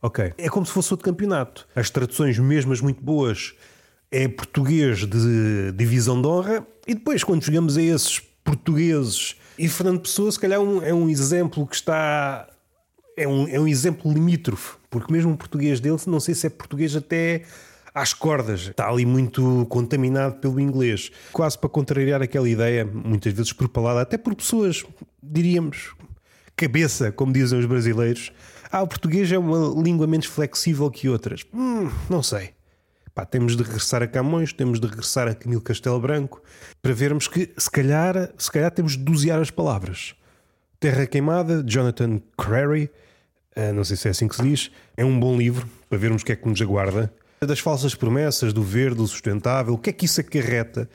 Ok. 0.00 0.32
É 0.38 0.48
como 0.48 0.64
se 0.64 0.72
fosse 0.72 0.92
outro 0.92 1.04
campeonato. 1.04 1.66
As 1.74 1.90
traduções 1.90 2.38
mesmas 2.38 2.80
muito 2.80 3.02
boas 3.02 3.54
é 4.10 4.26
português 4.28 5.04
de 5.04 5.72
divisão 5.72 6.20
de 6.20 6.26
honra 6.26 6.66
e 6.86 6.94
depois 6.94 7.22
quando 7.22 7.44
chegamos 7.44 7.76
a 7.76 7.82
esses 7.82 8.20
portugueses 8.42 9.36
e 9.58 9.68
Fernando 9.68 10.00
Pessoa 10.00 10.32
se 10.32 10.40
calhar 10.40 10.60
um, 10.60 10.82
é 10.82 10.94
um 10.94 11.08
exemplo 11.08 11.66
que 11.66 11.74
está 11.74 12.48
é 13.16 13.28
um, 13.28 13.46
é 13.48 13.60
um 13.60 13.68
exemplo 13.68 14.10
limítrofe 14.10 14.76
porque 14.88 15.12
mesmo 15.12 15.32
o 15.32 15.36
português 15.36 15.80
dele 15.80 15.98
não 16.06 16.20
sei 16.20 16.34
se 16.34 16.46
é 16.46 16.50
português 16.50 16.96
até 16.96 17.42
às 17.94 18.14
cordas 18.14 18.68
está 18.68 18.88
ali 18.88 19.04
muito 19.04 19.66
contaminado 19.68 20.36
pelo 20.36 20.58
inglês 20.58 21.10
quase 21.30 21.58
para 21.58 21.68
contrariar 21.68 22.22
aquela 22.22 22.48
ideia 22.48 22.86
muitas 22.86 23.34
vezes 23.34 23.52
propalada 23.52 24.00
até 24.00 24.16
por 24.16 24.34
pessoas 24.34 24.86
diríamos 25.22 25.92
cabeça 26.56 27.12
como 27.12 27.30
dizem 27.30 27.58
os 27.58 27.66
brasileiros 27.66 28.32
ah, 28.70 28.82
o 28.82 28.86
português 28.86 29.30
é 29.32 29.38
uma 29.38 29.82
língua 29.82 30.06
menos 30.06 30.26
flexível 30.26 30.90
que 30.90 31.08
outras. 31.08 31.44
Hum, 31.54 31.90
não 32.08 32.22
sei. 32.22 32.50
Pá, 33.14 33.24
temos 33.24 33.56
de 33.56 33.62
regressar 33.62 34.02
a 34.02 34.06
Camões, 34.06 34.52
temos 34.52 34.78
de 34.78 34.86
regressar 34.86 35.26
a 35.26 35.34
Camilo 35.34 35.60
Castelo 35.60 35.98
Branco 35.98 36.42
para 36.80 36.92
vermos 36.92 37.26
que 37.26 37.50
se 37.56 37.70
calhar, 37.70 38.30
se 38.38 38.50
calhar 38.50 38.70
temos 38.70 38.92
de 38.92 39.02
dosear 39.02 39.40
as 39.40 39.50
palavras. 39.50 40.14
Terra 40.78 41.06
Queimada, 41.06 41.64
Jonathan 41.66 42.20
Crary, 42.36 42.90
uh, 43.56 43.72
não 43.72 43.82
sei 43.82 43.96
se 43.96 44.06
é 44.06 44.10
assim 44.12 44.28
que 44.28 44.36
se 44.36 44.42
diz, 44.42 44.70
é 44.96 45.04
um 45.04 45.18
bom 45.18 45.36
livro 45.36 45.68
para 45.88 45.98
vermos 45.98 46.22
o 46.22 46.24
que 46.24 46.32
é 46.32 46.36
que 46.36 46.48
nos 46.48 46.62
aguarda. 46.62 47.12
Das 47.40 47.58
falsas 47.58 47.94
promessas, 47.94 48.52
do 48.52 48.62
verde, 48.62 48.96
do 48.96 49.06
sustentável, 49.06 49.74
o 49.74 49.78
que 49.78 49.90
é 49.90 49.92
que 49.92 50.04
isso 50.04 50.20
acarreta? 50.20 50.88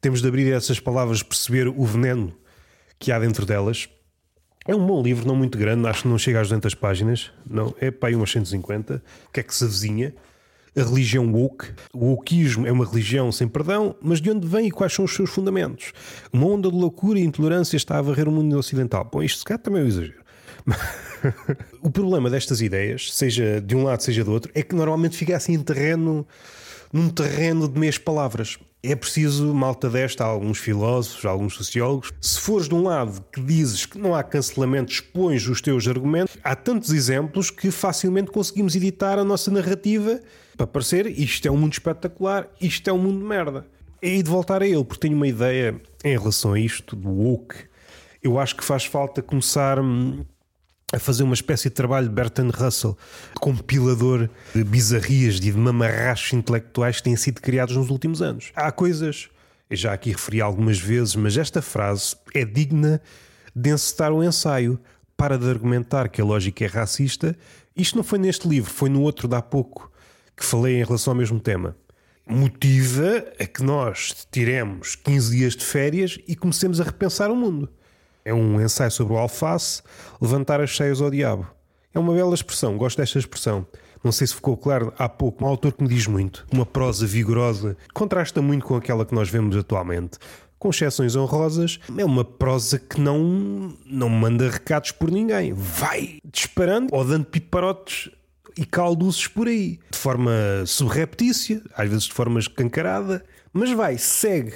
Temos 0.00 0.20
de 0.20 0.28
abrir 0.28 0.52
essas 0.52 0.80
palavras, 0.80 1.22
perceber 1.22 1.68
o 1.68 1.84
veneno 1.84 2.34
que 2.98 3.10
há 3.12 3.18
dentro 3.18 3.46
delas 3.46 3.88
é 4.66 4.74
um 4.74 4.86
bom 4.86 5.02
livro, 5.02 5.26
não 5.26 5.34
muito 5.34 5.56
grande, 5.56 5.88
acho 5.88 6.02
que 6.02 6.08
não 6.08 6.18
chega 6.18 6.40
às 6.40 6.48
200 6.48 6.74
páginas, 6.74 7.30
não, 7.48 7.74
é 7.80 7.90
para 7.90 8.10
aí 8.10 8.14
umas 8.14 8.30
150. 8.30 9.02
O 9.28 9.32
que 9.32 9.40
é 9.40 9.42
que 9.42 9.54
se 9.54 9.64
avizinha? 9.64 10.14
A 10.76 10.82
religião 10.82 11.32
woke. 11.32 11.66
O 11.92 12.10
wokeismo 12.10 12.66
é 12.66 12.72
uma 12.72 12.84
religião 12.84 13.32
sem 13.32 13.48
perdão, 13.48 13.96
mas 14.00 14.20
de 14.20 14.30
onde 14.30 14.46
vem 14.46 14.68
e 14.68 14.70
quais 14.70 14.92
são 14.92 15.04
os 15.04 15.14
seus 15.14 15.30
fundamentos? 15.30 15.92
Uma 16.32 16.46
onda 16.46 16.70
de 16.70 16.76
loucura 16.76 17.18
e 17.18 17.24
intolerância 17.24 17.76
está 17.76 17.98
a 17.98 18.02
varrer 18.02 18.28
o 18.28 18.32
mundo 18.32 18.56
ocidental. 18.56 19.08
Bom, 19.10 19.22
isto 19.22 19.38
se 19.38 19.44
calhar 19.44 19.60
também 19.60 19.82
é 19.82 19.84
um 19.84 19.88
exagero. 19.88 20.20
o 21.82 21.90
problema 21.90 22.28
destas 22.28 22.60
ideias, 22.60 23.12
seja 23.14 23.60
de 23.60 23.74
um 23.74 23.82
lado, 23.82 24.02
seja 24.02 24.22
do 24.22 24.30
outro, 24.30 24.52
é 24.54 24.62
que 24.62 24.74
normalmente 24.74 25.16
fica 25.16 25.36
assim 25.36 25.54
em 25.54 25.62
terreno, 25.62 26.26
num 26.92 27.08
terreno 27.08 27.66
de 27.66 27.78
meias 27.78 27.98
palavras. 27.98 28.58
É 28.82 28.94
preciso, 28.94 29.52
malta 29.52 29.90
desta, 29.90 30.24
alguns 30.24 30.58
filósofos, 30.58 31.26
alguns 31.26 31.54
sociólogos. 31.54 32.12
Se 32.18 32.40
fores 32.40 32.66
de 32.66 32.74
um 32.74 32.84
lado 32.84 33.22
que 33.30 33.40
dizes 33.40 33.84
que 33.84 33.98
não 33.98 34.14
há 34.14 34.22
cancelamento, 34.22 34.90
expões 34.90 35.46
os 35.46 35.60
teus 35.60 35.86
argumentos, 35.86 36.38
há 36.42 36.56
tantos 36.56 36.90
exemplos 36.90 37.50
que 37.50 37.70
facilmente 37.70 38.30
conseguimos 38.30 38.74
editar 38.74 39.18
a 39.18 39.24
nossa 39.24 39.50
narrativa 39.50 40.20
para 40.56 40.66
parecer 40.66 41.06
isto 41.06 41.46
é 41.46 41.50
um 41.50 41.56
mundo 41.56 41.72
espetacular, 41.72 42.48
isto 42.60 42.88
é 42.88 42.92
um 42.92 42.98
mundo 42.98 43.18
de 43.18 43.24
merda. 43.24 43.66
E 44.02 44.22
de 44.22 44.30
voltar 44.30 44.62
a 44.62 44.66
ele, 44.66 44.84
porque 44.84 45.00
tenho 45.00 45.16
uma 45.16 45.28
ideia 45.28 45.80
em 46.02 46.18
relação 46.18 46.54
a 46.54 46.60
isto, 46.60 46.96
do 46.96 47.08
woke. 47.08 47.56
Eu 48.22 48.38
acho 48.38 48.56
que 48.56 48.64
faz 48.64 48.84
falta 48.84 49.20
começar 49.22 49.78
hum, 49.78 50.24
a 50.92 50.98
fazer 50.98 51.22
uma 51.22 51.34
espécie 51.34 51.68
de 51.68 51.74
trabalho 51.74 52.08
de 52.08 52.14
Bertrand 52.14 52.50
Russell, 52.50 52.96
compilador 53.40 54.28
de 54.54 54.64
bizarrias 54.64 55.36
e 55.36 55.40
de 55.40 55.52
mamarrachos 55.52 56.32
intelectuais 56.32 56.96
que 56.96 57.04
têm 57.04 57.16
sido 57.16 57.40
criados 57.40 57.76
nos 57.76 57.90
últimos 57.90 58.20
anos. 58.20 58.50
Há 58.54 58.72
coisas, 58.72 59.28
eu 59.68 59.76
já 59.76 59.92
aqui 59.92 60.10
referi 60.10 60.40
algumas 60.40 60.78
vezes, 60.78 61.14
mas 61.14 61.36
esta 61.36 61.62
frase 61.62 62.16
é 62.34 62.44
digna 62.44 63.00
de 63.54 63.70
encetar 63.70 64.12
o 64.12 64.22
ensaio. 64.22 64.78
Para 65.16 65.36
de 65.36 65.50
argumentar 65.50 66.08
que 66.08 66.18
a 66.18 66.24
lógica 66.24 66.64
é 66.64 66.66
racista. 66.66 67.36
Isto 67.76 67.96
não 67.96 68.02
foi 68.02 68.18
neste 68.18 68.48
livro, 68.48 68.70
foi 68.70 68.88
no 68.88 69.02
outro 69.02 69.28
de 69.28 69.36
há 69.36 69.42
pouco 69.42 69.92
que 70.34 70.42
falei 70.42 70.80
em 70.80 70.84
relação 70.84 71.12
ao 71.12 71.16
mesmo 71.18 71.38
tema. 71.38 71.76
Motiva 72.26 73.26
a 73.38 73.44
que 73.44 73.62
nós 73.62 74.26
tiremos 74.32 74.96
15 74.96 75.36
dias 75.36 75.54
de 75.54 75.62
férias 75.62 76.18
e 76.26 76.34
comecemos 76.34 76.80
a 76.80 76.84
repensar 76.84 77.30
o 77.30 77.36
mundo. 77.36 77.68
É 78.24 78.32
um 78.34 78.60
ensaio 78.60 78.90
sobre 78.90 79.14
o 79.14 79.18
alface, 79.18 79.82
levantar 80.20 80.60
as 80.60 80.70
cheias 80.70 81.00
ao 81.00 81.10
diabo. 81.10 81.46
É 81.92 81.98
uma 81.98 82.14
bela 82.14 82.34
expressão, 82.34 82.76
gosto 82.76 82.98
desta 82.98 83.18
expressão. 83.18 83.66
Não 84.02 84.12
sei 84.12 84.26
se 84.26 84.34
ficou 84.34 84.56
claro 84.56 84.92
há 84.98 85.08
pouco, 85.08 85.44
um 85.44 85.48
autor 85.48 85.72
que 85.72 85.82
me 85.82 85.88
diz 85.88 86.06
muito. 86.06 86.46
Uma 86.52 86.64
prosa 86.64 87.06
vigorosa, 87.06 87.76
contrasta 87.92 88.40
muito 88.40 88.64
com 88.64 88.76
aquela 88.76 89.04
que 89.04 89.14
nós 89.14 89.28
vemos 89.28 89.56
atualmente. 89.56 90.18
com 90.58 90.68
exceções 90.68 91.16
honrosas, 91.16 91.80
é 91.96 92.04
uma 92.04 92.22
prosa 92.22 92.78
que 92.78 93.00
não, 93.00 93.74
não 93.86 94.10
manda 94.10 94.48
recados 94.50 94.92
por 94.92 95.10
ninguém. 95.10 95.54
Vai 95.54 96.18
disparando 96.22 96.94
ou 96.94 97.02
dando 97.02 97.24
piparotes 97.24 98.10
e 98.58 98.66
calduces 98.66 99.26
por 99.26 99.48
aí, 99.48 99.80
de 99.90 99.96
forma 99.96 100.30
subreptícia, 100.66 101.62
às 101.74 101.88
vezes 101.88 102.04
de 102.04 102.12
forma 102.12 102.38
escancarada, 102.38 103.24
mas 103.54 103.72
vai, 103.72 103.96
segue. 103.96 104.52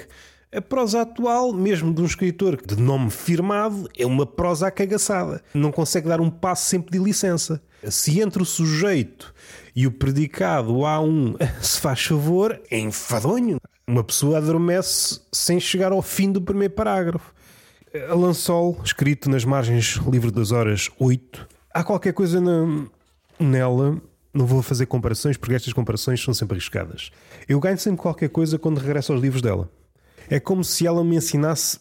A 0.51 0.61
prosa 0.61 1.01
atual, 1.01 1.51
mesmo 1.51 1.93
de 1.93 2.01
um 2.01 2.05
escritor 2.05 2.57
de 2.65 2.81
nome 2.81 3.09
firmado, 3.09 3.89
é 3.97 4.05
uma 4.05 4.25
prosa 4.25 4.67
acagaçada. 4.67 5.43
Não 5.53 5.71
consegue 5.71 6.07
dar 6.07 6.21
um 6.21 6.29
passo 6.29 6.69
sem 6.69 6.81
pedir 6.81 7.01
licença. 7.03 7.61
Se 7.83 8.21
entre 8.21 8.41
o 8.41 8.45
sujeito 8.45 9.33
e 9.75 9.85
o 9.85 9.91
predicado 9.91 10.85
há 10.85 10.99
um 11.01 11.35
se 11.61 11.79
faz 11.79 12.05
favor, 12.05 12.59
é 12.71 12.79
enfadonho. 12.79 13.59
Uma 13.87 14.03
pessoa 14.03 14.37
adormece 14.37 15.19
sem 15.31 15.59
chegar 15.59 15.91
ao 15.91 16.01
fim 16.01 16.31
do 16.31 16.41
primeiro 16.41 16.73
parágrafo. 16.73 17.33
A 18.09 18.13
Lançol, 18.13 18.79
escrito 18.83 19.29
nas 19.29 19.45
margens 19.45 19.99
livre 20.09 20.31
das 20.31 20.51
horas 20.51 20.89
8, 20.99 21.47
há 21.73 21.83
qualquer 21.83 22.13
coisa 22.13 22.39
na, 22.41 22.85
nela. 23.39 24.01
Não 24.33 24.45
vou 24.45 24.61
fazer 24.61 24.85
comparações 24.85 25.37
porque 25.37 25.55
estas 25.55 25.71
comparações 25.71 26.21
são 26.21 26.33
sempre 26.33 26.55
arriscadas. 26.55 27.11
Eu 27.47 27.59
ganho 27.59 27.77
sempre 27.77 28.01
qualquer 28.01 28.29
coisa 28.29 28.59
quando 28.59 28.79
regresso 28.79 29.13
aos 29.13 29.21
livros 29.21 29.41
dela. 29.41 29.69
É 30.29 30.39
como 30.39 30.63
se 30.63 30.87
ela 30.87 31.03
me 31.03 31.15
ensinasse 31.15 31.79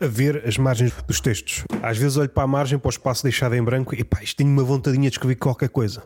a 0.00 0.06
ver 0.06 0.46
as 0.46 0.58
margens 0.58 0.92
dos 1.06 1.20
textos. 1.20 1.64
Às 1.82 1.96
vezes 1.98 2.16
olho 2.16 2.28
para 2.28 2.42
a 2.42 2.46
margem, 2.46 2.78
para 2.78 2.88
o 2.88 2.90
espaço 2.90 3.22
deixado 3.22 3.54
em 3.54 3.62
branco 3.62 3.94
e 3.94 4.04
pá, 4.04 4.22
isto 4.22 4.36
tenho 4.36 4.50
uma 4.50 4.64
vontadinha 4.64 5.08
de 5.08 5.14
escrever 5.14 5.36
qualquer 5.36 5.68
coisa. 5.68 6.04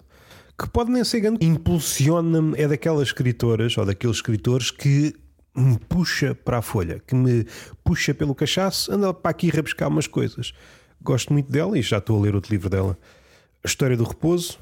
Que 0.58 0.68
pode 0.68 0.90
nem 0.90 1.02
ser 1.02 1.20
grande. 1.20 1.44
Impulsiona-me, 1.44 2.60
é 2.60 2.68
daquelas 2.68 3.08
escritoras 3.08 3.76
ou 3.78 3.84
daqueles 3.84 4.16
escritores 4.16 4.70
que 4.70 5.14
me 5.56 5.78
puxa 5.78 6.34
para 6.34 6.58
a 6.58 6.62
folha, 6.62 7.02
que 7.06 7.14
me 7.14 7.46
puxa 7.82 8.14
pelo 8.14 8.34
cachaço, 8.34 8.92
anda 8.92 9.12
para 9.12 9.30
aqui 9.30 9.48
rabiscar 9.48 9.88
umas 9.88 10.06
coisas. 10.06 10.52
Gosto 11.02 11.32
muito 11.32 11.50
dela 11.50 11.78
e 11.78 11.82
já 11.82 11.98
estou 11.98 12.18
a 12.18 12.22
ler 12.22 12.34
outro 12.34 12.52
livro 12.52 12.68
dela. 12.68 12.96
A 13.64 13.66
História 13.66 13.96
do 13.96 14.04
Repouso. 14.04 14.58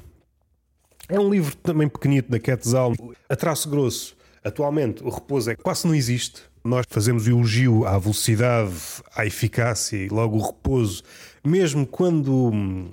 É 1.07 1.19
um 1.19 1.29
livro 1.29 1.55
também 1.57 1.87
pequenito 1.87 2.29
da 2.29 2.39
Quetzal. 2.39 2.93
A 3.27 3.35
traço 3.35 3.69
grosso. 3.69 4.15
Atualmente 4.43 5.03
o 5.03 5.09
repouso 5.09 5.51
é 5.51 5.55
quase 5.55 5.85
não 5.85 5.93
existe. 5.93 6.43
Nós 6.69 6.85
fazemos 6.87 7.25
o 7.25 7.31
elogio 7.31 7.83
à 7.87 7.97
velocidade, 7.97 8.71
à 9.15 9.25
eficácia 9.25 9.97
e 9.97 10.07
logo 10.07 10.37
o 10.37 10.45
repouso, 10.45 11.01
mesmo 11.43 11.83
quando, 11.87 12.91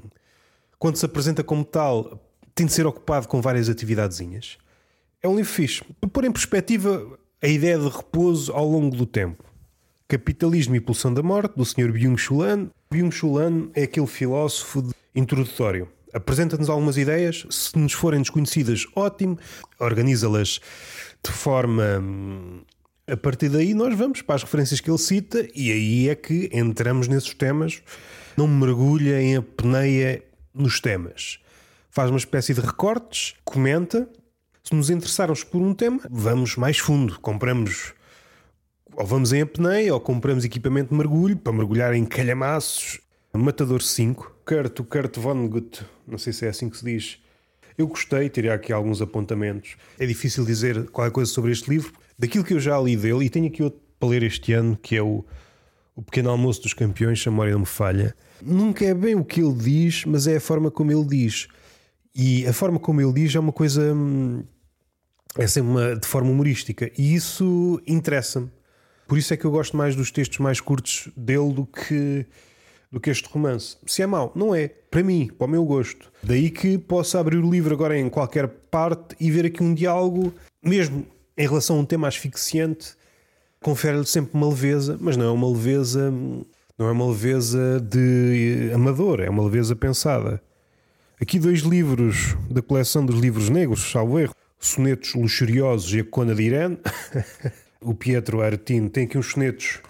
quando 0.79 0.97
se 0.97 1.05
apresenta 1.05 1.45
como 1.45 1.63
tal, 1.63 2.19
tem 2.55 2.65
de 2.65 2.73
ser 2.73 2.87
ocupado 2.87 3.29
com 3.29 3.39
várias 3.43 3.69
atividadezinhas. 3.69 4.57
É 5.23 5.29
um 5.29 5.37
livro 5.37 5.53
fixe. 5.53 5.85
Para 6.01 6.09
pôr 6.09 6.25
em 6.25 6.33
perspectiva 6.33 7.19
a 7.43 7.47
ideia 7.47 7.79
de 7.79 7.87
repouso 7.87 8.51
ao 8.51 8.67
longo 8.67 8.97
do 8.97 9.05
tempo. 9.05 9.45
Capitalismo 10.09 10.75
e 10.75 10.81
Pulsão 10.81 11.13
da 11.13 11.23
Morte, 11.23 11.55
do 11.55 11.65
Sr. 11.67 11.93
Byung-Chul 11.93 12.45
Han. 12.45 12.71
Byung-Chul 12.91 13.39
Han 13.39 13.69
é 13.75 13.83
aquele 13.83 14.07
filósofo 14.07 14.89
introdutório. 15.15 15.87
Apresenta-nos 16.15 16.71
algumas 16.71 16.97
ideias, 16.97 17.47
se 17.51 17.77
nos 17.77 17.93
forem 17.93 18.23
desconhecidas, 18.23 18.87
ótimo, 18.97 19.39
organiza-las 19.79 20.61
de 21.23 21.31
forma. 21.31 22.03
A 23.09 23.17
partir 23.17 23.49
daí, 23.49 23.73
nós 23.73 23.97
vamos 23.97 24.21
para 24.21 24.35
as 24.35 24.43
referências 24.43 24.81
que 24.81 24.91
ele 24.91 24.99
cita 24.99 25.47
e 25.55 25.71
aí 25.71 26.09
é 26.09 26.15
que 26.17 26.51
entramos 26.53 27.07
nesses 27.07 27.33
temas. 27.35 27.81
Não 28.37 28.49
mergulha 28.49 29.23
em 29.23 29.37
apneia 29.37 30.25
nos 30.53 30.81
temas. 30.81 31.39
Faz 31.89 32.11
uma 32.11 32.19
espécie 32.19 32.53
de 32.53 32.61
recortes, 32.61 33.35
comenta 33.45 34.09
se 34.65 34.75
nos 34.75 34.91
interessarmos 34.91 35.45
por 35.45 35.63
um 35.63 35.73
tema, 35.73 36.01
vamos 36.11 36.57
mais 36.57 36.79
fundo, 36.79 37.21
compramos 37.21 37.95
ou 38.97 39.07
vamos 39.07 39.33
em 39.33 39.43
apneia 39.43 39.95
ou 39.95 40.01
compramos 40.01 40.45
equipamento 40.45 40.91
de 40.91 40.97
mergulho 40.97 41.37
para 41.37 41.53
mergulhar 41.53 41.95
em 41.95 42.05
calhamaços. 42.05 42.99
Matador 43.33 43.83
5, 43.83 44.39
Kurt, 44.45 44.81
Kurt 44.81 45.17
Vonnegut, 45.19 45.85
não 46.09 46.19
sei 46.19 46.33
se 46.33 46.45
é 46.45 46.49
assim 46.49 46.69
que 46.69 46.79
se 46.79 46.85
diz. 46.85 47.19
Eu 47.79 47.87
gostei, 47.87 48.29
tirei 48.29 48.51
aqui 48.51 48.73
alguns 48.73 49.01
apontamentos. 49.01 49.77
É 49.97 50.07
difícil 50.07 50.45
dizer 50.45 50.91
qualquer 50.91 51.13
coisa 51.13 51.31
sobre 51.31 51.53
este 51.53 51.71
livro. 51.71 51.93
Daquilo 52.19 52.45
que 52.45 52.55
eu 52.55 52.61
já 52.61 52.79
li 52.81 52.97
dele, 52.97 53.25
e 53.25 53.31
tenho 53.31 53.47
aqui 53.47 53.63
outro 53.63 53.81
para 53.99 54.09
ler 54.09 54.23
este 54.23 54.53
ano, 54.53 54.77
que 54.77 54.97
é 54.97 55.03
o, 55.03 55.25
o 55.95 56.03
Pequeno 56.03 56.31
Almoço 56.31 56.63
dos 56.63 56.75
Campeões, 56.75 57.23
se 57.23 57.29
a 57.29 57.33
memória 57.33 57.53
não 57.53 57.61
me 57.61 57.67
falha. 57.67 58.15
Nunca 58.43 58.85
é 58.85 58.95
bem 58.95 59.15
o 59.15 59.25
que 59.25 59.41
ele 59.41 59.55
diz, 59.55 60.05
mas 60.05 60.27
é 60.27 60.37
a 60.37 60.41
forma 60.41 60.71
como 60.71 60.93
ele 60.93 61.05
diz. 61.05 61.49
E 62.15 62.47
a 62.47 62.53
forma 62.53 62.79
como 62.79 63.01
ele 63.01 63.13
diz 63.13 63.35
é 63.35 63.39
uma 63.39 63.53
coisa 63.53 63.93
hum, 63.95 64.43
é 65.39 65.47
sempre 65.47 65.71
uma, 65.71 65.97
de 65.97 66.07
forma 66.07 66.31
humorística 66.31 66.91
e 66.97 67.15
isso 67.15 67.81
interessa-me. 67.87 68.51
Por 69.07 69.19
isso 69.19 69.33
é 69.33 69.37
que 69.37 69.45
eu 69.45 69.51
gosto 69.51 69.77
mais 69.77 69.95
dos 69.95 70.11
textos 70.11 70.39
mais 70.39 70.61
curtos 70.61 71.09
dele 71.17 71.53
do 71.53 71.67
que, 71.67 72.27
do 72.91 72.99
que 72.99 73.11
este 73.11 73.29
romance. 73.29 73.77
Se 73.87 74.03
é 74.03 74.07
mau, 74.07 74.33
não 74.35 74.55
é. 74.55 74.69
Para 74.69 75.03
mim, 75.03 75.31
para 75.39 75.47
o 75.47 75.51
meu 75.51 75.65
gosto. 75.65 76.11
Daí 76.23 76.51
que 76.51 76.79
posso 76.79 77.17
abrir 77.19 77.37
o 77.37 77.51
livro 77.51 77.75
agora 77.75 77.97
em 77.99 78.09
qualquer 78.09 78.49
parte 78.49 79.15
e 79.21 79.31
ver 79.31 79.47
aqui 79.47 79.63
um 79.63 79.75
diálogo, 79.75 80.35
mesmo 80.63 81.07
em 81.37 81.47
relação 81.47 81.77
a 81.77 81.81
um 81.81 81.85
tema 81.85 82.09
asfixiante, 82.09 82.95
confere-lhe 83.61 84.07
sempre 84.07 84.31
uma 84.35 84.49
leveza, 84.49 84.97
mas 85.01 85.17
não 85.17 85.27
é 85.27 85.31
uma 85.31 85.49
leveza, 85.51 86.11
não 86.79 86.89
é 86.89 86.91
uma 86.93 87.07
leveza 87.07 87.81
de 87.81 88.71
amador, 88.75 89.21
é 89.21 89.29
uma 89.29 89.45
leveza 89.45 89.77
pensada. 89.77 90.41
Aqui 91.21 91.39
dois 91.39 91.61
livros 91.61 92.37
da 92.51 92.61
coleção 92.63 93.05
dos 93.05 93.19
livros 93.19 93.49
negros, 93.49 93.91
salvo 93.91 94.19
erro 94.19 94.35
sonetos 94.59 95.15
luxuriosos 95.15 95.93
e 95.95 96.01
a 96.01 96.05
Cona 96.05 96.35
de 96.35 96.43
Irã. 96.43 96.77
o 97.81 97.95
Pietro 97.95 98.43
Artino 98.43 98.89
tem 98.89 99.05
aqui 99.05 99.17
uns 99.17 99.33
sonetos 99.33 99.81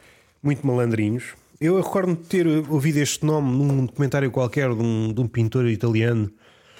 muito 0.42 0.66
malandrinhos. 0.66 1.34
Eu 1.60 1.76
recordo-me 1.76 2.16
de 2.16 2.24
ter 2.24 2.46
ouvido 2.46 2.98
este 2.98 3.24
nome 3.24 3.50
num 3.50 3.86
documentário 3.86 4.30
qualquer 4.30 4.74
de 4.74 4.82
um, 4.82 5.12
de 5.12 5.20
um 5.20 5.26
pintor 5.26 5.66
italiano 5.66 6.30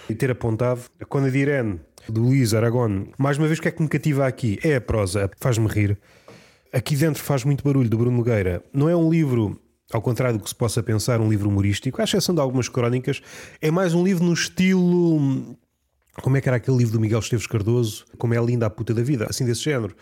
e 0.08 0.14
ter 0.14 0.30
apontado 0.30 0.82
a 1.00 1.04
Cona 1.04 1.30
de 1.30 1.38
Irã, 1.38 1.78
de 2.08 2.20
Luís 2.20 2.54
Aragon. 2.54 3.06
Mais 3.18 3.38
uma 3.38 3.46
vez, 3.46 3.58
o 3.58 3.62
que 3.62 3.68
é 3.68 3.70
que 3.70 3.82
me 3.82 3.88
cativa 3.88 4.26
aqui? 4.26 4.58
É 4.62 4.76
a 4.76 4.80
prosa, 4.80 5.30
faz-me 5.38 5.66
rir. 5.66 5.98
Aqui 6.72 6.96
dentro 6.96 7.22
faz 7.22 7.44
muito 7.44 7.64
barulho, 7.64 7.88
do 7.88 7.98
Bruno 7.98 8.16
Nogueira. 8.16 8.62
Não 8.72 8.88
é 8.88 8.96
um 8.96 9.10
livro, 9.10 9.60
ao 9.92 10.02
contrário 10.02 10.38
do 10.38 10.42
que 10.44 10.48
se 10.48 10.54
possa 10.54 10.82
pensar, 10.82 11.20
um 11.20 11.28
livro 11.28 11.48
humorístico, 11.48 12.00
à 12.00 12.04
exceção 12.04 12.34
de 12.34 12.40
algumas 12.40 12.68
crónicas, 12.68 13.20
é 13.60 13.70
mais 13.70 13.94
um 13.94 14.04
livro 14.04 14.24
no 14.24 14.32
estilo 14.32 15.56
como 16.22 16.36
é 16.36 16.40
que 16.40 16.48
era 16.48 16.56
aquele 16.56 16.78
livro 16.78 16.94
do 16.94 17.00
Miguel 17.00 17.18
Esteves 17.18 17.46
Cardoso, 17.46 18.06
Como 18.18 18.32
é 18.34 18.42
linda 18.42 18.66
a 18.66 18.70
puta 18.70 18.94
da 18.94 19.02
vida, 19.02 19.26
assim 19.28 19.44
desse 19.44 19.62
género. 19.62 19.94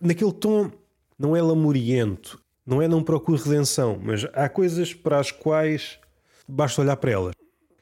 Naquele 0.00 0.32
tom, 0.32 0.70
não 1.18 1.34
é 1.34 1.40
lamuriento, 1.40 2.38
não 2.64 2.82
é 2.82 2.88
não 2.88 3.02
procure 3.02 3.40
redenção, 3.40 3.98
mas 4.02 4.26
há 4.34 4.48
coisas 4.48 4.92
para 4.92 5.18
as 5.18 5.30
quais 5.30 5.98
basta 6.46 6.82
olhar 6.82 6.96
para 6.96 7.10
elas. 7.10 7.35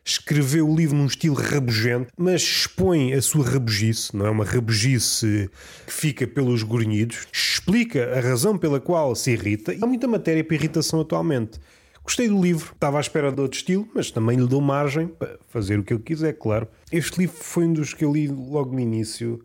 Escreveu 0.07 0.69
o 0.69 0.77
livro 0.77 0.95
num 0.95 1.07
estilo 1.07 1.35
rabugento, 1.35 2.13
mas 2.15 2.43
expõe 2.43 3.15
a 3.15 3.23
sua 3.23 3.43
rabugice, 3.49 4.15
não 4.15 4.27
é 4.27 4.31
uma 4.31 4.45
rabugice 4.45 5.51
que 5.87 5.93
fica 5.93 6.27
pelos 6.27 6.63
grunhidos, 6.63 7.27
explica 7.33 8.15
a 8.15 8.21
razão 8.21 8.59
pela 8.59 8.79
qual 8.79 9.15
se 9.15 9.31
irrita. 9.31 9.73
E 9.73 9.79
há 9.83 9.87
muita 9.87 10.07
matéria 10.07 10.45
para 10.45 10.57
irritação 10.57 11.01
atualmente. 11.01 11.59
Gostei 12.05 12.29
do 12.29 12.39
livro, 12.39 12.75
estava 12.75 12.99
à 12.99 13.01
espera 13.01 13.33
de 13.33 13.41
outro 13.41 13.57
estilo, 13.57 13.89
mas 13.95 14.11
também 14.11 14.37
lhe 14.37 14.47
dou 14.47 14.61
margem 14.61 15.09
para 15.09 15.39
fazer 15.49 15.79
o 15.79 15.83
que 15.83 15.95
eu 15.95 15.99
quiser, 15.99 16.35
claro. 16.35 16.69
Este 16.93 17.21
livro 17.21 17.39
foi 17.41 17.65
um 17.65 17.73
dos 17.73 17.95
que 17.95 18.05
eu 18.05 18.13
li 18.13 18.29
logo 18.29 18.75
no 18.75 18.81
início. 18.81 19.43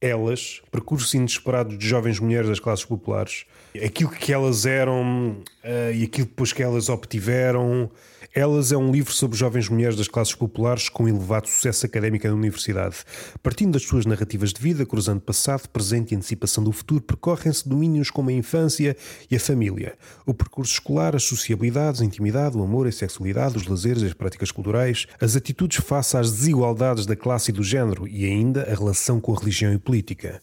Elas, 0.00 0.62
percursos 0.70 1.12
inesperados 1.12 1.76
de 1.76 1.84
jovens 1.84 2.20
mulheres 2.20 2.48
das 2.48 2.60
classes 2.60 2.84
populares, 2.84 3.46
aquilo 3.84 4.10
que 4.10 4.32
elas 4.32 4.64
eram 4.64 5.42
uh, 5.64 5.92
e 5.92 6.04
aquilo 6.04 6.28
depois 6.28 6.52
que 6.52 6.62
elas 6.62 6.88
obtiveram, 6.88 7.90
elas 8.34 8.72
é 8.72 8.76
um 8.76 8.90
livro 8.90 9.12
sobre 9.12 9.36
jovens 9.36 9.68
mulheres 9.68 9.96
das 9.96 10.08
classes 10.08 10.34
populares 10.34 10.88
com 10.88 11.08
elevado 11.08 11.48
sucesso 11.48 11.86
académico 11.86 12.26
na 12.26 12.34
universidade. 12.34 12.96
Partindo 13.42 13.72
das 13.72 13.82
suas 13.82 14.06
narrativas 14.06 14.52
de 14.52 14.60
vida, 14.60 14.84
cruzando 14.84 15.20
passado, 15.20 15.68
presente 15.68 16.12
e 16.12 16.16
antecipação 16.16 16.62
do 16.62 16.72
futuro, 16.72 17.00
percorrem-se 17.00 17.68
domínios 17.68 18.10
como 18.10 18.30
a 18.30 18.32
infância 18.32 18.96
e 19.30 19.36
a 19.36 19.40
família, 19.40 19.96
o 20.26 20.34
percurso 20.34 20.74
escolar, 20.74 21.16
as 21.16 21.24
sociabilidades, 21.24 22.00
a 22.00 22.04
intimidade, 22.04 22.56
o 22.56 22.62
amor, 22.62 22.86
a 22.86 22.92
sexualidade, 22.92 23.56
os 23.56 23.66
lazeres, 23.66 24.02
as 24.02 24.12
práticas 24.12 24.50
culturais, 24.50 25.06
as 25.20 25.36
atitudes 25.36 25.78
face 25.78 26.16
às 26.16 26.30
desigualdades 26.30 27.06
da 27.06 27.16
classe 27.16 27.50
e 27.50 27.54
do 27.54 27.62
género 27.62 28.06
e 28.06 28.24
ainda 28.24 28.62
a 28.62 28.74
relação 28.74 29.20
com 29.20 29.34
a 29.34 29.38
religião 29.38 29.72
e 29.72 29.78
política. 29.78 30.40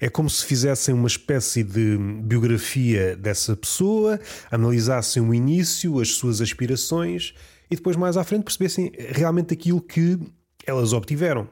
É 0.00 0.08
como 0.08 0.30
se 0.30 0.44
fizessem 0.46 0.94
uma 0.94 1.08
espécie 1.08 1.62
de 1.62 1.98
biografia 2.22 3.14
dessa 3.16 3.54
pessoa, 3.54 4.18
analisassem 4.50 5.22
o 5.22 5.34
início, 5.34 6.00
as 6.00 6.12
suas 6.12 6.40
aspirações 6.40 7.34
e 7.70 7.76
depois 7.76 7.96
mais 7.96 8.16
à 8.16 8.24
frente 8.24 8.44
percebessem 8.44 8.90
realmente 9.10 9.52
aquilo 9.52 9.80
que 9.80 10.18
elas 10.66 10.92
obtiveram. 10.92 11.48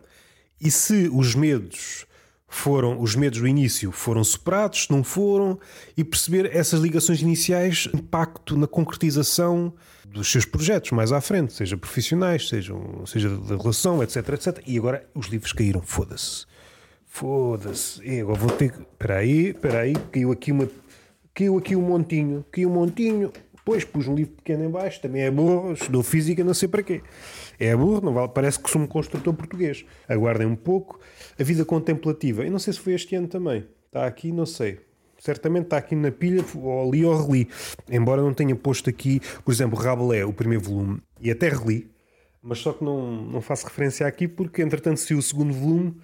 E 0.60 0.70
se 0.70 1.08
os 1.12 1.34
medos 1.34 2.06
foram 2.48 3.00
os 3.00 3.14
medos 3.14 3.40
do 3.40 3.46
início 3.46 3.92
foram 3.92 4.24
superados, 4.24 4.84
se 4.84 4.90
não 4.90 5.04
foram, 5.04 5.60
e 5.96 6.02
perceber 6.02 6.50
essas 6.56 6.80
ligações 6.80 7.20
iniciais, 7.20 7.88
impacto 7.94 8.56
na 8.56 8.66
concretização 8.66 9.74
dos 10.06 10.32
seus 10.32 10.46
projetos 10.46 10.90
mais 10.92 11.12
à 11.12 11.20
frente, 11.20 11.52
seja 11.52 11.76
profissionais, 11.76 12.48
sejam, 12.48 13.04
seja 13.06 13.28
da 13.28 13.56
relação, 13.56 14.02
etc, 14.02 14.26
etc. 14.30 14.62
E 14.66 14.78
agora 14.78 15.06
os 15.14 15.26
livros 15.26 15.52
caíram, 15.52 15.82
foda-se. 15.82 16.46
Foda-se. 17.18 18.20
Agora 18.20 18.38
vou 18.38 18.50
ter 18.50 18.70
que. 18.70 18.80
Espera 18.80 19.16
aí, 19.16 19.48
espera 19.48 19.80
aí, 19.80 19.94
caiu 20.12 20.30
aqui 20.30 20.52
uma. 20.52 20.68
caiu 21.34 21.58
aqui 21.58 21.74
um 21.74 21.82
montinho, 21.82 22.44
caiu 22.52 22.70
um 22.70 22.74
montinho, 22.74 23.32
depois 23.56 23.82
pus 23.84 24.06
um 24.06 24.14
livro 24.14 24.34
pequeno 24.34 24.64
em 24.64 24.70
baixo, 24.70 25.02
também 25.02 25.22
é 25.22 25.30
burro, 25.30 25.72
estudou 25.72 26.04
física, 26.04 26.44
não 26.44 26.54
sei 26.54 26.68
para 26.68 26.80
quê. 26.80 27.02
É 27.58 27.74
burro, 27.74 28.00
não 28.02 28.14
vale, 28.14 28.28
parece 28.28 28.60
que 28.60 28.70
sou 28.70 28.80
um 28.80 28.86
construtor 28.86 29.34
português. 29.34 29.84
Aguardem 30.08 30.46
um 30.46 30.54
pouco. 30.54 31.00
A 31.36 31.42
vida 31.42 31.64
contemplativa, 31.64 32.44
eu 32.44 32.52
não 32.52 32.60
sei 32.60 32.72
se 32.72 32.78
foi 32.78 32.94
este 32.94 33.16
ano 33.16 33.26
também, 33.26 33.66
está 33.86 34.06
aqui, 34.06 34.30
não 34.30 34.46
sei. 34.46 34.78
Certamente 35.18 35.64
está 35.64 35.76
aqui 35.76 35.96
na 35.96 36.12
pilha, 36.12 36.44
ou 36.54 36.88
li 36.88 37.04
ou 37.04 37.20
reli. 37.20 37.48
Embora 37.90 38.22
não 38.22 38.32
tenha 38.32 38.54
posto 38.54 38.88
aqui, 38.88 39.20
por 39.44 39.50
exemplo, 39.50 39.76
Rabelais, 39.76 40.24
o 40.24 40.32
primeiro 40.32 40.62
volume, 40.62 41.02
e 41.20 41.32
até 41.32 41.48
reli, 41.48 41.90
mas 42.40 42.60
só 42.60 42.72
que 42.72 42.84
não, 42.84 43.24
não 43.24 43.40
faço 43.40 43.66
referência 43.66 44.06
aqui 44.06 44.28
porque, 44.28 44.62
entretanto, 44.62 45.00
se 45.00 45.14
o 45.14 45.20
segundo 45.20 45.52
volume 45.52 45.96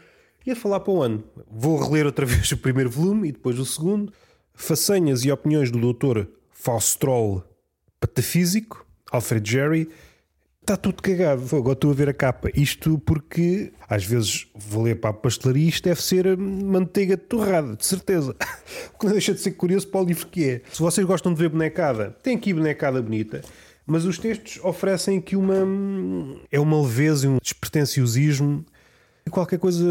ia 0.46 0.56
falar 0.56 0.80
para 0.80 0.92
o 0.92 1.02
ano. 1.02 1.24
Vou 1.50 1.78
reler 1.78 2.06
outra 2.06 2.24
vez 2.26 2.50
o 2.52 2.56
primeiro 2.56 2.90
volume 2.90 3.28
e 3.28 3.32
depois 3.32 3.58
o 3.58 3.64
segundo. 3.64 4.12
Façanhas 4.52 5.24
e 5.24 5.32
opiniões 5.32 5.70
do 5.70 5.92
Dr. 5.92 6.26
Faustrol 6.50 7.42
Patafísico, 7.98 8.86
Alfred 9.10 9.50
Jerry. 9.50 9.88
Está 10.60 10.76
tudo 10.76 11.02
cagado. 11.02 11.44
Agora 11.54 11.74
estou 11.74 11.90
a 11.90 11.94
ver 11.94 12.08
a 12.08 12.14
capa. 12.14 12.50
Isto 12.54 12.98
porque 12.98 13.72
às 13.88 14.04
vezes 14.04 14.46
vou 14.54 14.84
ler 14.84 14.98
para 14.98 15.10
a 15.10 15.12
pastelaria 15.12 15.68
isto 15.68 15.84
deve 15.84 16.00
ser 16.00 16.36
manteiga 16.38 17.16
torrada, 17.16 17.76
de 17.76 17.84
certeza. 17.84 18.34
O 18.94 18.98
que 18.98 19.06
não 19.06 19.12
deixa 19.12 19.34
de 19.34 19.40
ser 19.40 19.52
curioso 19.52 19.86
para 19.88 20.00
o 20.00 20.04
livro 20.04 20.26
que 20.26 20.48
é. 20.48 20.62
Se 20.72 20.80
vocês 20.80 21.06
gostam 21.06 21.34
de 21.34 21.38
ver 21.38 21.50
bonecada, 21.50 22.16
tem 22.22 22.36
aqui 22.36 22.54
bonecada 22.54 23.02
bonita. 23.02 23.42
Mas 23.86 24.06
os 24.06 24.16
textos 24.16 24.58
oferecem 24.64 25.18
aqui 25.18 25.36
uma. 25.36 25.66
É 26.50 26.58
uma 26.58 26.80
leveza 26.80 27.26
e 27.26 27.28
um 27.28 27.38
despretensiosismo 27.42 28.64
qualquer 29.30 29.58
coisa 29.58 29.84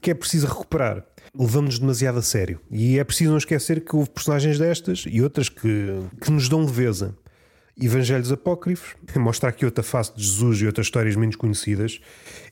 que 0.00 0.10
é 0.10 0.14
preciso 0.14 0.46
recuperar. 0.46 1.04
Levamos-nos 1.36 1.78
demasiado 1.78 2.18
a 2.18 2.22
sério. 2.22 2.60
E 2.70 2.98
é 2.98 3.04
preciso 3.04 3.30
não 3.30 3.38
esquecer 3.38 3.84
que 3.84 3.94
houve 3.94 4.10
personagens 4.10 4.58
destas 4.58 5.04
e 5.06 5.22
outras 5.22 5.48
que, 5.48 6.00
que 6.20 6.30
nos 6.30 6.48
dão 6.48 6.64
leveza. 6.64 7.14
Evangelhos 7.80 8.30
Apócrifos, 8.30 8.94
mostra 9.16 9.48
aqui 9.48 9.64
outra 9.64 9.82
face 9.82 10.14
de 10.14 10.22
Jesus 10.22 10.60
e 10.60 10.66
outras 10.66 10.86
histórias 10.86 11.16
menos 11.16 11.36
conhecidas. 11.36 12.00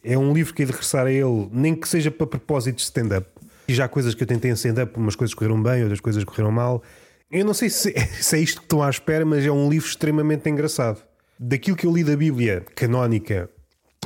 É 0.03 0.17
um 0.17 0.33
livro 0.33 0.55
que 0.55 0.63
é 0.63 0.65
de 0.65 0.73
regressar 0.73 1.07
a 1.07 1.13
ele, 1.13 1.49
nem 1.53 1.75
que 1.75 1.89
seja 1.89 2.11
para 2.11 2.27
propósito 2.27 2.77
de 2.77 2.83
stand-up. 2.83 3.29
E 3.67 3.75
já 3.75 3.85
há 3.85 3.89
coisas 3.89 4.15
que 4.15 4.23
eu 4.23 4.27
tentei 4.27 4.51
em 4.51 4.55
stand-up, 4.55 4.99
umas 4.99 5.15
coisas 5.15 5.35
correram 5.35 5.63
bem, 5.63 5.83
outras 5.83 6.01
coisas 6.01 6.25
correram 6.25 6.51
mal. 6.51 6.83
Eu 7.31 7.45
não 7.45 7.53
sei 7.53 7.69
se, 7.69 7.93
se 8.21 8.37
é 8.37 8.41
isto 8.41 8.61
que 8.61 8.65
estão 8.65 8.83
à 8.83 8.89
espera, 8.89 9.25
mas 9.25 9.45
é 9.45 9.51
um 9.51 9.69
livro 9.69 9.87
extremamente 9.87 10.49
engraçado. 10.49 11.03
Daquilo 11.39 11.77
que 11.77 11.87
eu 11.87 11.93
li 11.93 12.03
da 12.03 12.17
Bíblia 12.17 12.65
canónica, 12.75 13.51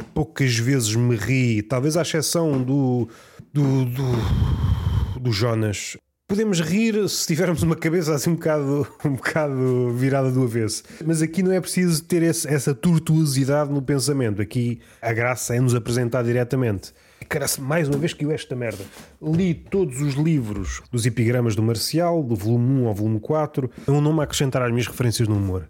poucas 0.03 0.57
vezes 0.57 0.95
me 0.95 1.17
ri, 1.17 1.63
talvez 1.63 1.97
à 1.97 2.03
exceção 2.03 2.63
do, 2.63 3.09
do, 3.53 3.85
do, 3.85 5.21
do 5.21 5.33
Jonas. 5.33 5.97
Podemos 6.33 6.61
rir 6.61 7.09
se 7.11 7.27
tivermos 7.27 7.63
uma 7.63 7.77
cabeça 7.77 8.15
assim 8.15 8.31
um 8.31 8.35
bocado, 8.35 8.87
um 9.05 9.17
bocado 9.17 9.93
virada 9.95 10.31
do 10.31 10.43
avesso. 10.43 10.83
Mas 11.05 11.21
aqui 11.21 11.43
não 11.43 11.53
é 11.53 11.61
preciso 11.61 12.03
ter 12.05 12.23
esse, 12.23 12.49
essa 12.49 12.75
tortuosidade 12.75 13.71
no 13.71 13.83
pensamento. 13.83 14.41
Aqui 14.41 14.81
a 15.03 15.13
graça 15.13 15.55
é 15.55 15.61
nos 15.61 15.75
apresentar 15.75 16.23
diretamente. 16.23 16.95
Carece 17.29 17.61
mais 17.61 17.89
uma 17.89 17.99
vez 17.99 18.13
que 18.13 18.25
eu 18.25 18.31
esta 18.31 18.57
merda. 18.57 18.85
Li 19.21 19.55
todos 19.55 20.01
os 20.01 20.15
livros 20.15 20.81
dos 20.91 21.07
epigramas 21.07 21.55
do 21.55 21.63
Marcial, 21.63 22.23
do 22.23 22.35
volume 22.35 22.83
1 22.83 22.89
ao 22.89 22.95
volume 22.95 23.21
4. 23.21 23.71
É 23.87 23.91
um 23.91 24.01
nome 24.01 24.21
a 24.21 24.25
acrescentar 24.25 24.63
às 24.63 24.71
minhas 24.71 24.87
referências 24.87 25.29
no 25.29 25.37
humor. 25.37 25.69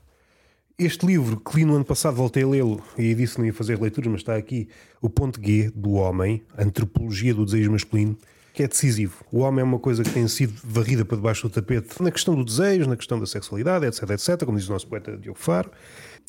Este 0.78 1.06
livro 1.06 1.38
que 1.38 1.56
li 1.56 1.64
no 1.64 1.76
ano 1.76 1.84
passado, 1.84 2.16
voltei 2.16 2.42
a 2.42 2.48
lê-lo 2.48 2.82
e 2.96 3.14
disse 3.14 3.34
que 3.34 3.40
não 3.40 3.46
ia 3.46 3.52
fazer 3.52 3.80
leituras, 3.80 4.10
mas 4.10 4.20
está 4.22 4.36
aqui 4.36 4.68
o 5.00 5.10
ponto 5.10 5.40
G 5.40 5.70
do 5.74 5.92
homem, 5.92 6.42
antropologia 6.56 7.34
do 7.34 7.44
desejo 7.44 7.70
masculino, 7.70 8.16
que 8.54 8.62
é 8.62 8.68
decisivo. 8.68 9.24
O 9.30 9.40
homem 9.40 9.60
é 9.60 9.64
uma 9.64 9.78
coisa 9.78 10.02
que 10.02 10.10
tem 10.10 10.26
sido 10.28 10.54
varrida 10.64 11.04
para 11.04 11.16
debaixo 11.16 11.48
do 11.48 11.52
tapete 11.52 12.02
na 12.02 12.10
questão 12.10 12.34
do 12.34 12.44
desejo, 12.44 12.88
na 12.88 12.96
questão 12.96 13.18
da 13.18 13.26
sexualidade, 13.26 13.86
etc, 13.86 14.10
etc, 14.10 14.44
como 14.44 14.58
diz 14.58 14.68
o 14.68 14.72
nosso 14.72 14.86
poeta 14.86 15.16
Diogo 15.16 15.38
Faro. 15.38 15.70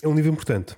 É 0.02 0.08
um 0.08 0.16
livro 0.16 0.32
importante. 0.32 0.76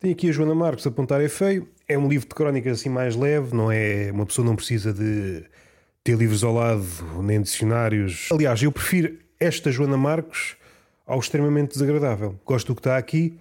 Tem 0.00 0.10
aqui 0.10 0.28
a 0.28 0.32
Joana 0.32 0.54
Marques, 0.54 0.84
Apontar 0.86 1.20
é 1.20 1.28
Feio. 1.28 1.68
É 1.88 1.96
um 1.96 2.08
livro 2.08 2.28
de 2.28 2.34
crónicas 2.34 2.80
assim 2.80 2.88
mais 2.88 3.14
leve, 3.14 3.54
não 3.54 3.70
é? 3.70 4.10
Uma 4.12 4.26
pessoa 4.26 4.44
não 4.44 4.56
precisa 4.56 4.92
de 4.92 5.44
ter 6.02 6.16
livros 6.16 6.42
ao 6.42 6.52
lado, 6.52 6.84
nem 7.22 7.40
dicionários. 7.40 8.28
Aliás, 8.32 8.60
eu 8.62 8.72
prefiro 8.72 9.16
esta 9.38 9.70
Joana 9.70 9.96
Marques 9.96 10.56
ao 11.12 11.20
extremamente 11.20 11.74
desagradável. 11.74 12.40
Gosto 12.42 12.68
do 12.68 12.74
que 12.74 12.80
está 12.80 12.96
aqui. 12.96 13.38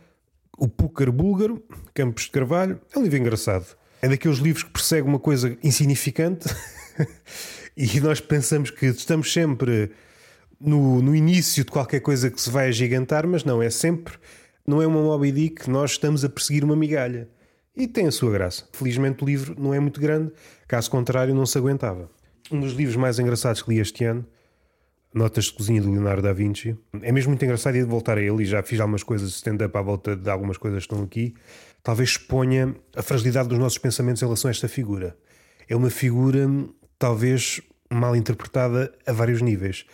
O 0.57 0.67
Púcar 0.67 1.09
Búlgaro, 1.09 1.63
Campos 1.93 2.25
de 2.25 2.31
Carvalho, 2.31 2.81
é 2.93 2.99
um 2.99 3.03
livro 3.03 3.17
engraçado. 3.17 3.65
É 4.01 4.09
daqueles 4.09 4.39
livros 4.39 4.63
que 4.63 4.71
persegue 4.71 5.07
uma 5.07 5.17
coisa 5.17 5.57
insignificante 5.63 6.49
e 7.77 8.01
nós 8.01 8.19
pensamos 8.19 8.69
que 8.71 8.87
estamos 8.87 9.31
sempre 9.31 9.89
no, 10.59 11.01
no 11.01 11.15
início 11.15 11.63
de 11.63 11.71
qualquer 11.71 12.01
coisa 12.01 12.29
que 12.29 12.41
se 12.41 12.49
vai 12.49 12.67
agigantar, 12.67 13.25
mas 13.25 13.45
não, 13.45 13.61
é 13.61 13.69
sempre, 13.69 14.15
não 14.67 14.81
é 14.81 14.85
uma 14.85 15.01
Moby 15.01 15.31
Dick, 15.31 15.69
nós 15.69 15.91
estamos 15.91 16.25
a 16.25 16.29
perseguir 16.29 16.65
uma 16.65 16.75
migalha. 16.75 17.29
E 17.73 17.87
tem 17.87 18.05
a 18.05 18.11
sua 18.11 18.31
graça. 18.31 18.67
Felizmente 18.73 19.23
o 19.23 19.25
livro 19.25 19.55
não 19.57 19.73
é 19.73 19.79
muito 19.79 20.01
grande, 20.01 20.29
caso 20.67 20.91
contrário, 20.91 21.33
não 21.33 21.45
se 21.45 21.57
aguentava. 21.57 22.11
Um 22.51 22.59
dos 22.59 22.73
livros 22.73 22.97
mais 22.97 23.17
engraçados 23.17 23.61
que 23.61 23.69
li 23.69 23.79
este 23.79 24.03
ano 24.03 24.25
Notas 25.13 25.45
de 25.45 25.53
Cozinha 25.53 25.81
do 25.81 25.91
Leonardo 25.91 26.21
da 26.21 26.31
Vinci. 26.31 26.77
É 27.01 27.11
mesmo 27.11 27.31
muito 27.31 27.43
engraçado 27.43 27.73
de 27.73 27.83
voltar 27.83 28.17
a 28.17 28.21
ele, 28.21 28.43
e 28.43 28.45
já 28.45 28.63
fiz 28.63 28.79
algumas 28.79 29.03
coisas 29.03 29.29
stand-up 29.31 29.75
à 29.77 29.81
volta 29.81 30.15
de 30.15 30.29
algumas 30.29 30.57
coisas 30.57 30.85
que 30.85 30.93
estão 30.93 31.03
aqui. 31.03 31.33
Talvez 31.83 32.11
exponha 32.11 32.75
a 32.95 33.01
fragilidade 33.01 33.49
dos 33.49 33.57
nossos 33.57 33.77
pensamentos 33.77 34.21
em 34.21 34.25
relação 34.25 34.47
a 34.47 34.51
esta 34.51 34.67
figura. 34.67 35.17
É 35.67 35.75
uma 35.75 35.89
figura, 35.89 36.47
talvez, 36.97 37.61
mal 37.91 38.15
interpretada 38.15 38.93
a 39.05 39.11
vários 39.11 39.41
níveis. 39.41 39.85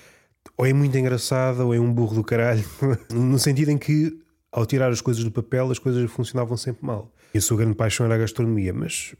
Ou 0.55 0.65
é 0.65 0.73
muito 0.73 0.97
engraçada, 0.97 1.65
ou 1.65 1.73
é 1.73 1.79
um 1.79 1.91
burro 1.91 2.15
do 2.15 2.23
caralho, 2.23 2.63
no 3.11 3.39
sentido 3.39 3.71
em 3.71 3.77
que, 3.77 4.19
ao 4.51 4.65
tirar 4.65 4.91
as 4.91 5.01
coisas 5.01 5.23
do 5.23 5.31
papel, 5.31 5.71
as 5.71 5.79
coisas 5.79 6.09
funcionavam 6.11 6.55
sempre 6.57 6.85
mal. 6.85 7.11
E 7.33 7.37
a 7.37 7.41
sua 7.41 7.57
grande 7.57 7.75
paixão 7.75 8.05
era 8.05 8.15
a 8.15 8.19
gastronomia, 8.19 8.73
mas 8.73 9.15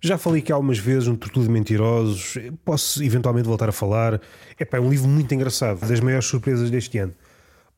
já 0.00 0.16
falei 0.16 0.40
aqui 0.40 0.52
algumas 0.52 0.78
vezes 0.78 1.08
no 1.08 1.16
Tortuga 1.16 1.46
de 1.46 1.52
Mentirosos, 1.52 2.38
posso 2.64 3.02
eventualmente 3.02 3.46
voltar 3.46 3.68
a 3.68 3.72
falar. 3.72 4.20
É 4.58 4.80
um 4.80 4.90
livro 4.90 5.08
muito 5.08 5.34
engraçado, 5.34 5.80
das 5.86 6.00
maiores 6.00 6.26
surpresas 6.26 6.70
deste 6.70 6.98
ano. 6.98 7.14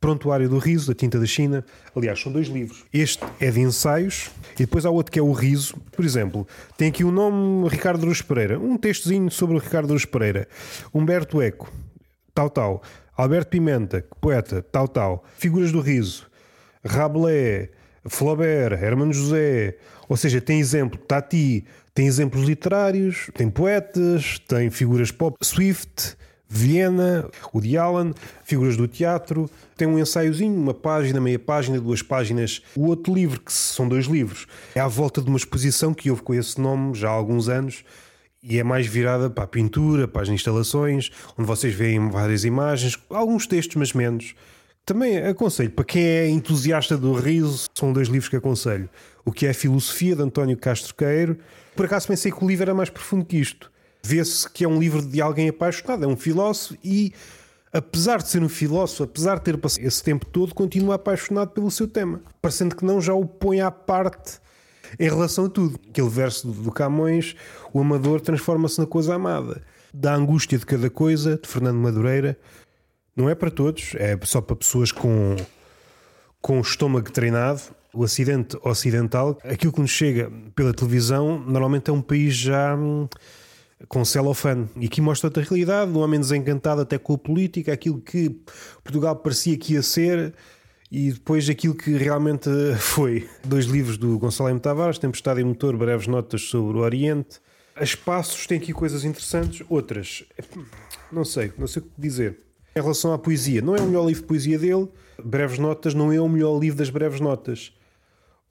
Prontuário 0.01 0.49
do 0.49 0.59
Riso, 0.59 0.89
da 0.89 0.95
Tinta 0.95 1.19
da 1.21 1.27
China. 1.27 1.65
Aliás, 1.95 2.21
são 2.21 2.33
dois 2.33 2.49
livros. 2.49 2.85
Este 2.91 3.23
é 3.39 3.51
de 3.51 3.61
ensaios 3.61 4.31
e 4.55 4.65
depois 4.65 4.87
há 4.87 4.91
outro 4.91 5.13
que 5.13 5.19
é 5.19 5.23
o 5.23 5.33
Riso. 5.33 5.77
Por 5.93 6.05
exemplo, 6.05 6.49
tem 6.79 6.89
aqui 6.89 7.05
o 7.05 7.11
nome 7.11 7.69
Ricardo 7.69 8.07
Ruz 8.07 8.23
Pereira, 8.23 8.59
um 8.59 8.79
textozinho 8.79 9.31
sobre 9.31 9.57
o 9.57 9.59
Ricardo 9.59 9.93
Ruz 9.93 10.07
Pereira. 10.07 10.49
Humberto 10.95 11.43
Eco, 11.43 11.71
tal, 12.35 12.49
tal. 12.49 12.83
Alberto 13.15 13.51
Pimenta, 13.51 14.03
poeta, 14.21 14.63
tal, 14.63 14.89
tal. 14.89 15.25
Figuras 15.37 15.71
do 15.71 15.81
Riso. 15.81 16.27
Rabelais, 16.83 17.69
Flaubert, 18.07 18.83
Hermano 18.83 19.13
José. 19.13 19.77
Ou 20.09 20.17
seja, 20.17 20.41
tem 20.41 20.59
exemplo 20.59 20.99
Tati, 20.99 21.65
tem 21.95 22.07
exemplos 22.07 22.45
literários, 22.45 23.31
tem 23.35 23.51
poetas, 23.51 24.39
tem 24.47 24.71
figuras 24.71 25.11
pop, 25.11 25.37
Swift, 25.43 26.17
Viena, 26.49 27.29
Woody 27.55 27.77
Allen, 27.77 28.13
figuras 28.43 28.77
do 28.77 28.89
teatro. 28.89 29.49
Tem 29.77 29.87
um 29.87 29.99
ensaiozinho, 29.99 30.55
uma 30.55 30.75
página, 30.75 31.21
meia 31.21 31.39
página, 31.39 31.81
duas 31.81 32.03
páginas. 32.03 32.61
O 32.75 32.87
outro 32.87 33.15
livro, 33.15 33.41
que 33.41 33.53
são 33.53 33.89
dois 33.89 34.07
livros, 34.07 34.47
é 34.75 34.81
à 34.81 34.89
volta 34.89 35.23
de 35.23 35.29
uma 35.29 35.37
exposição 35.37 35.95
que 35.95 36.11
houve 36.11 36.23
com 36.23 36.35
esse 36.35 36.61
nome 36.61 36.95
já 36.95 37.09
há 37.09 37.13
alguns 37.13 37.49
anos 37.49 37.85
e 38.43 38.59
é 38.59 38.65
mais 38.65 38.87
virada 38.87 39.31
para 39.31 39.45
a 39.45 39.47
pintura, 39.47 40.09
para 40.09 40.23
as 40.23 40.29
instalações, 40.29 41.11
onde 41.39 41.47
vocês 41.47 41.75
veem 41.75 42.09
várias 42.09 42.45
imagens, 42.45 42.99
alguns 43.11 43.47
textos, 43.47 43.77
mas 43.77 43.93
menos. 43.93 44.35
Também 44.85 45.19
aconselho, 45.19 45.71
para 45.71 45.85
quem 45.85 46.03
é 46.03 46.29
entusiasta 46.29 46.97
do 46.97 47.13
riso, 47.13 47.67
são 47.75 47.93
dois 47.93 48.09
livros 48.09 48.29
que 48.29 48.37
aconselho. 48.37 48.89
O 49.25 49.33
que 49.33 49.47
é 49.47 49.51
a 49.51 49.55
Filosofia, 49.55 50.17
de 50.17 50.23
António 50.23 50.57
Castro 50.57 50.95
Queiro, 50.95 51.39
por 51.77 51.87
acaso 51.87 52.09
pensei 52.09 52.33
que 52.33 52.45
o 52.45 52.49
livro 52.49 52.65
era 52.65 52.75
mais 52.75 52.91
profundo 52.91 53.25
que 53.25 53.37
isto. 53.37 53.71
Vê-se 54.03 54.49
que 54.49 54.65
é 54.65 54.69
um 54.69 54.79
livro 54.79 55.03
de 55.03 55.21
alguém 55.21 55.49
apaixonado, 55.49 56.05
é 56.05 56.07
um 56.07 56.17
filósofo 56.17 56.77
e, 56.83 57.13
apesar 57.73 58.19
de 58.19 58.29
ser 58.29 58.43
um 58.43 58.49
filósofo, 58.49 59.05
apesar 59.05 59.37
de 59.37 59.45
ter 59.45 59.59
passado 59.59 59.85
esse 59.85 60.03
tempo 60.03 60.25
todo, 60.27 60.55
continua 60.55 60.95
apaixonado 60.95 61.51
pelo 61.51 61.71
seu 61.71 61.87
tema. 61.87 62.21
Parecendo 62.41 62.75
que 62.75 62.85
não 62.85 63.01
já 63.01 63.13
o 63.13 63.27
põe 63.27 63.61
à 63.61 63.71
parte 63.71 64.41
em 64.99 65.05
relação 65.09 65.45
a 65.45 65.49
tudo. 65.49 65.79
Aquele 65.89 66.09
verso 66.09 66.49
do 66.49 66.73
Camões, 66.73 67.37
o 67.73 67.81
amador 67.81 68.21
transforma-se 68.21 68.79
na 68.79 68.87
coisa 68.87 69.15
amada. 69.15 69.63
Da 69.93 70.15
angústia 70.15 70.59
de 70.59 70.65
cada 70.65 70.89
coisa, 70.89 71.37
de 71.37 71.49
Fernando 71.49 71.77
Madureira, 71.77 72.39
não 73.15 73.29
é 73.29 73.35
para 73.35 73.51
todos, 73.51 73.95
é 73.97 74.19
só 74.23 74.41
para 74.41 74.57
pessoas 74.57 74.91
com, 74.91 75.37
com 76.41 76.59
o 76.59 76.63
estômago 76.63 77.11
treinado 77.11 77.61
o 77.93 78.05
acidente 78.05 78.57
ocidental, 78.63 79.39
aquilo 79.45 79.73
que 79.73 79.81
nos 79.81 79.91
chega 79.91 80.31
pela 80.55 80.73
televisão, 80.73 81.39
normalmente 81.39 81.91
é 81.91 81.93
um 81.93 82.03
país 82.03 82.35
já 82.35 82.77
hum, 82.77 83.09
com 83.89 84.05
celofane. 84.05 84.69
E 84.77 84.87
aqui 84.87 85.01
mostra 85.01 85.29
outra 85.29 85.43
realidade, 85.43 85.91
um 85.91 85.99
homem 85.99 86.21
desencantado 86.21 86.81
até 86.81 86.99
com 86.99 87.15
a 87.15 87.19
política, 87.19 87.73
aquilo 87.73 88.01
que 88.01 88.31
Portugal 88.83 89.17
parecia 89.17 89.57
que 89.57 89.75
ia 89.75 89.83
ser 89.83 90.35
e 90.91 91.13
depois 91.13 91.49
aquilo 91.49 91.75
que 91.75 91.93
realmente 91.93 92.51
foi. 92.79 93.29
Dois 93.45 93.67
livros 93.67 93.97
do 93.97 94.19
Gonçalo 94.19 94.51
M. 94.51 94.61
Tavares, 94.61 94.99
Tempestade 94.99 95.41
e 95.41 95.45
Motor, 95.45 95.77
breves 95.77 96.07
notas 96.07 96.43
sobre 96.43 96.79
o 96.79 96.81
Oriente. 96.81 97.41
A 97.77 97.85
espaços 97.85 98.47
tem 98.47 98.59
aqui 98.59 98.73
coisas 98.73 99.05
interessantes, 99.05 99.65
outras, 99.69 100.25
não 101.11 101.25
sei, 101.25 101.53
não 101.57 101.67
sei 101.67 101.81
o 101.81 101.85
que 101.85 101.91
dizer. 101.97 102.39
Em 102.77 102.81
relação 102.81 103.13
à 103.13 103.19
poesia, 103.19 103.63
não 103.63 103.75
é 103.75 103.81
o 103.81 103.87
melhor 103.87 104.07
livro 104.07 104.23
de 104.23 104.29
poesia 104.29 104.59
dele. 104.59 104.89
Breves 105.25 105.59
Notas 105.59 105.95
não 105.95 106.13
é 106.13 106.21
o 106.21 106.29
melhor 106.29 106.59
livro 106.59 106.79
das 106.79 106.91
Breves 106.91 107.21
Notas. 107.21 107.73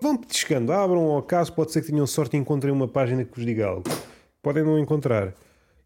Vão 0.02 0.16
petiscando, 0.16 0.72
abram 0.72 1.02
ao 1.02 1.18
acaso, 1.18 1.52
pode 1.52 1.74
ser 1.74 1.82
que 1.82 1.92
tenham 1.92 2.08
sorte 2.08 2.38
e 2.38 2.40
encontrem 2.40 2.72
uma 2.72 2.88
página 2.88 3.26
que 3.26 3.36
vos 3.36 3.46
diga 3.46 3.68
algo. 3.68 3.84
Podem 4.42 4.64
não 4.64 4.80
encontrar. 4.80 5.34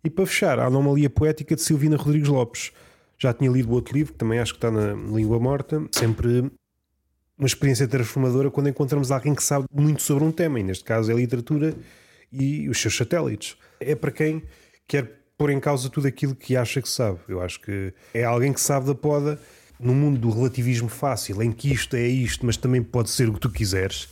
E 0.03 0.09
para 0.09 0.25
fechar, 0.27 0.59
a 0.59 0.67
Anomalia 0.67 1.09
Poética 1.09 1.55
de 1.55 1.61
Silvina 1.63 1.97
Rodrigues 1.97 2.29
Lopes. 2.29 2.71
Já 3.17 3.33
tinha 3.33 3.49
lido 3.49 3.71
outro 3.71 3.95
livro, 3.95 4.13
que 4.13 4.19
também 4.19 4.37
acho 4.37 4.53
que 4.53 4.57
está 4.57 4.69
na 4.69 4.93
língua 4.93 5.39
morta. 5.39 5.83
Sempre 5.91 6.51
uma 7.35 7.47
experiência 7.47 7.87
transformadora 7.87 8.51
quando 8.51 8.69
encontramos 8.69 9.11
alguém 9.11 9.33
que 9.33 9.41
sabe 9.41 9.65
muito 9.73 10.03
sobre 10.03 10.23
um 10.23 10.31
tema, 10.31 10.59
e 10.59 10.63
neste 10.63 10.83
caso 10.83 11.09
é 11.09 11.13
a 11.15 11.17
literatura 11.17 11.73
e 12.31 12.69
os 12.69 12.79
seus 12.79 12.95
satélites. 12.95 13.57
É 13.79 13.95
para 13.95 14.11
quem 14.11 14.43
quer 14.87 15.23
pôr 15.35 15.49
em 15.49 15.59
causa 15.59 15.89
tudo 15.89 16.07
aquilo 16.07 16.35
que 16.35 16.55
acha 16.55 16.83
que 16.83 16.89
sabe. 16.89 17.17
Eu 17.27 17.41
acho 17.41 17.59
que 17.59 17.91
é 18.13 18.23
alguém 18.23 18.53
que 18.53 18.61
sabe 18.61 18.85
da 18.85 18.93
poda 18.93 19.39
no 19.83 19.93
mundo 19.93 20.19
do 20.19 20.29
relativismo 20.29 20.89
fácil, 20.89 21.41
em 21.41 21.51
que 21.51 21.71
isto 21.71 21.95
é 21.95 22.07
isto, 22.07 22.45
mas 22.45 22.57
também 22.57 22.81
pode 22.81 23.09
ser 23.09 23.29
o 23.29 23.33
que 23.33 23.39
tu 23.39 23.49
quiseres. 23.49 24.07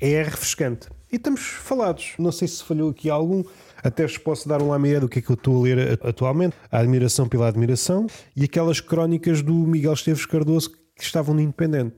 É 0.00 0.22
refrescante. 0.22 0.88
E 1.10 1.16
estamos 1.16 1.40
falados. 1.40 2.14
Não 2.18 2.32
sei 2.32 2.48
se 2.48 2.62
falhou 2.62 2.90
aqui 2.90 3.08
algum. 3.08 3.44
Até 3.82 4.02
vos 4.02 4.18
posso 4.18 4.48
dar 4.48 4.60
um 4.60 4.68
lamiré 4.68 5.00
do 5.00 5.08
que 5.08 5.20
é 5.20 5.22
que 5.22 5.30
eu 5.30 5.34
estou 5.34 5.60
a 5.60 5.62
ler 5.62 6.00
atualmente. 6.02 6.56
A 6.70 6.78
admiração 6.78 7.28
pela 7.28 7.48
admiração 7.48 8.06
e 8.34 8.44
aquelas 8.44 8.80
crónicas 8.80 9.42
do 9.42 9.54
Miguel 9.54 9.92
Esteves 9.92 10.26
Cardoso 10.26 10.70
que 10.70 11.04
estavam 11.04 11.34
no 11.34 11.40
Independente. 11.40 11.96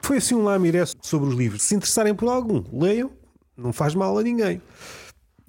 Foi 0.00 0.16
assim 0.16 0.34
um 0.34 0.44
lamiré 0.44 0.84
sobre 1.02 1.28
os 1.28 1.34
livros. 1.34 1.62
Se 1.62 1.74
interessarem 1.74 2.14
por 2.14 2.28
algum, 2.28 2.64
leiam. 2.72 3.10
Não 3.56 3.72
faz 3.72 3.94
mal 3.94 4.16
a 4.16 4.22
ninguém. 4.22 4.62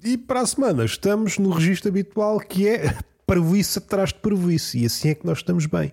E 0.02 0.18
para 0.18 0.40
a 0.40 0.46
semana 0.46 0.84
estamos 0.84 1.38
no 1.38 1.50
registro 1.50 1.88
habitual 1.88 2.40
que 2.40 2.68
é 2.68 2.96
parvoíce 3.26 3.78
atrás 3.78 4.10
de 4.10 4.16
parvoíce. 4.16 4.80
E 4.80 4.86
assim 4.86 5.08
é 5.10 5.14
que 5.14 5.26
nós 5.26 5.38
estamos 5.38 5.66
bem. 5.66 5.92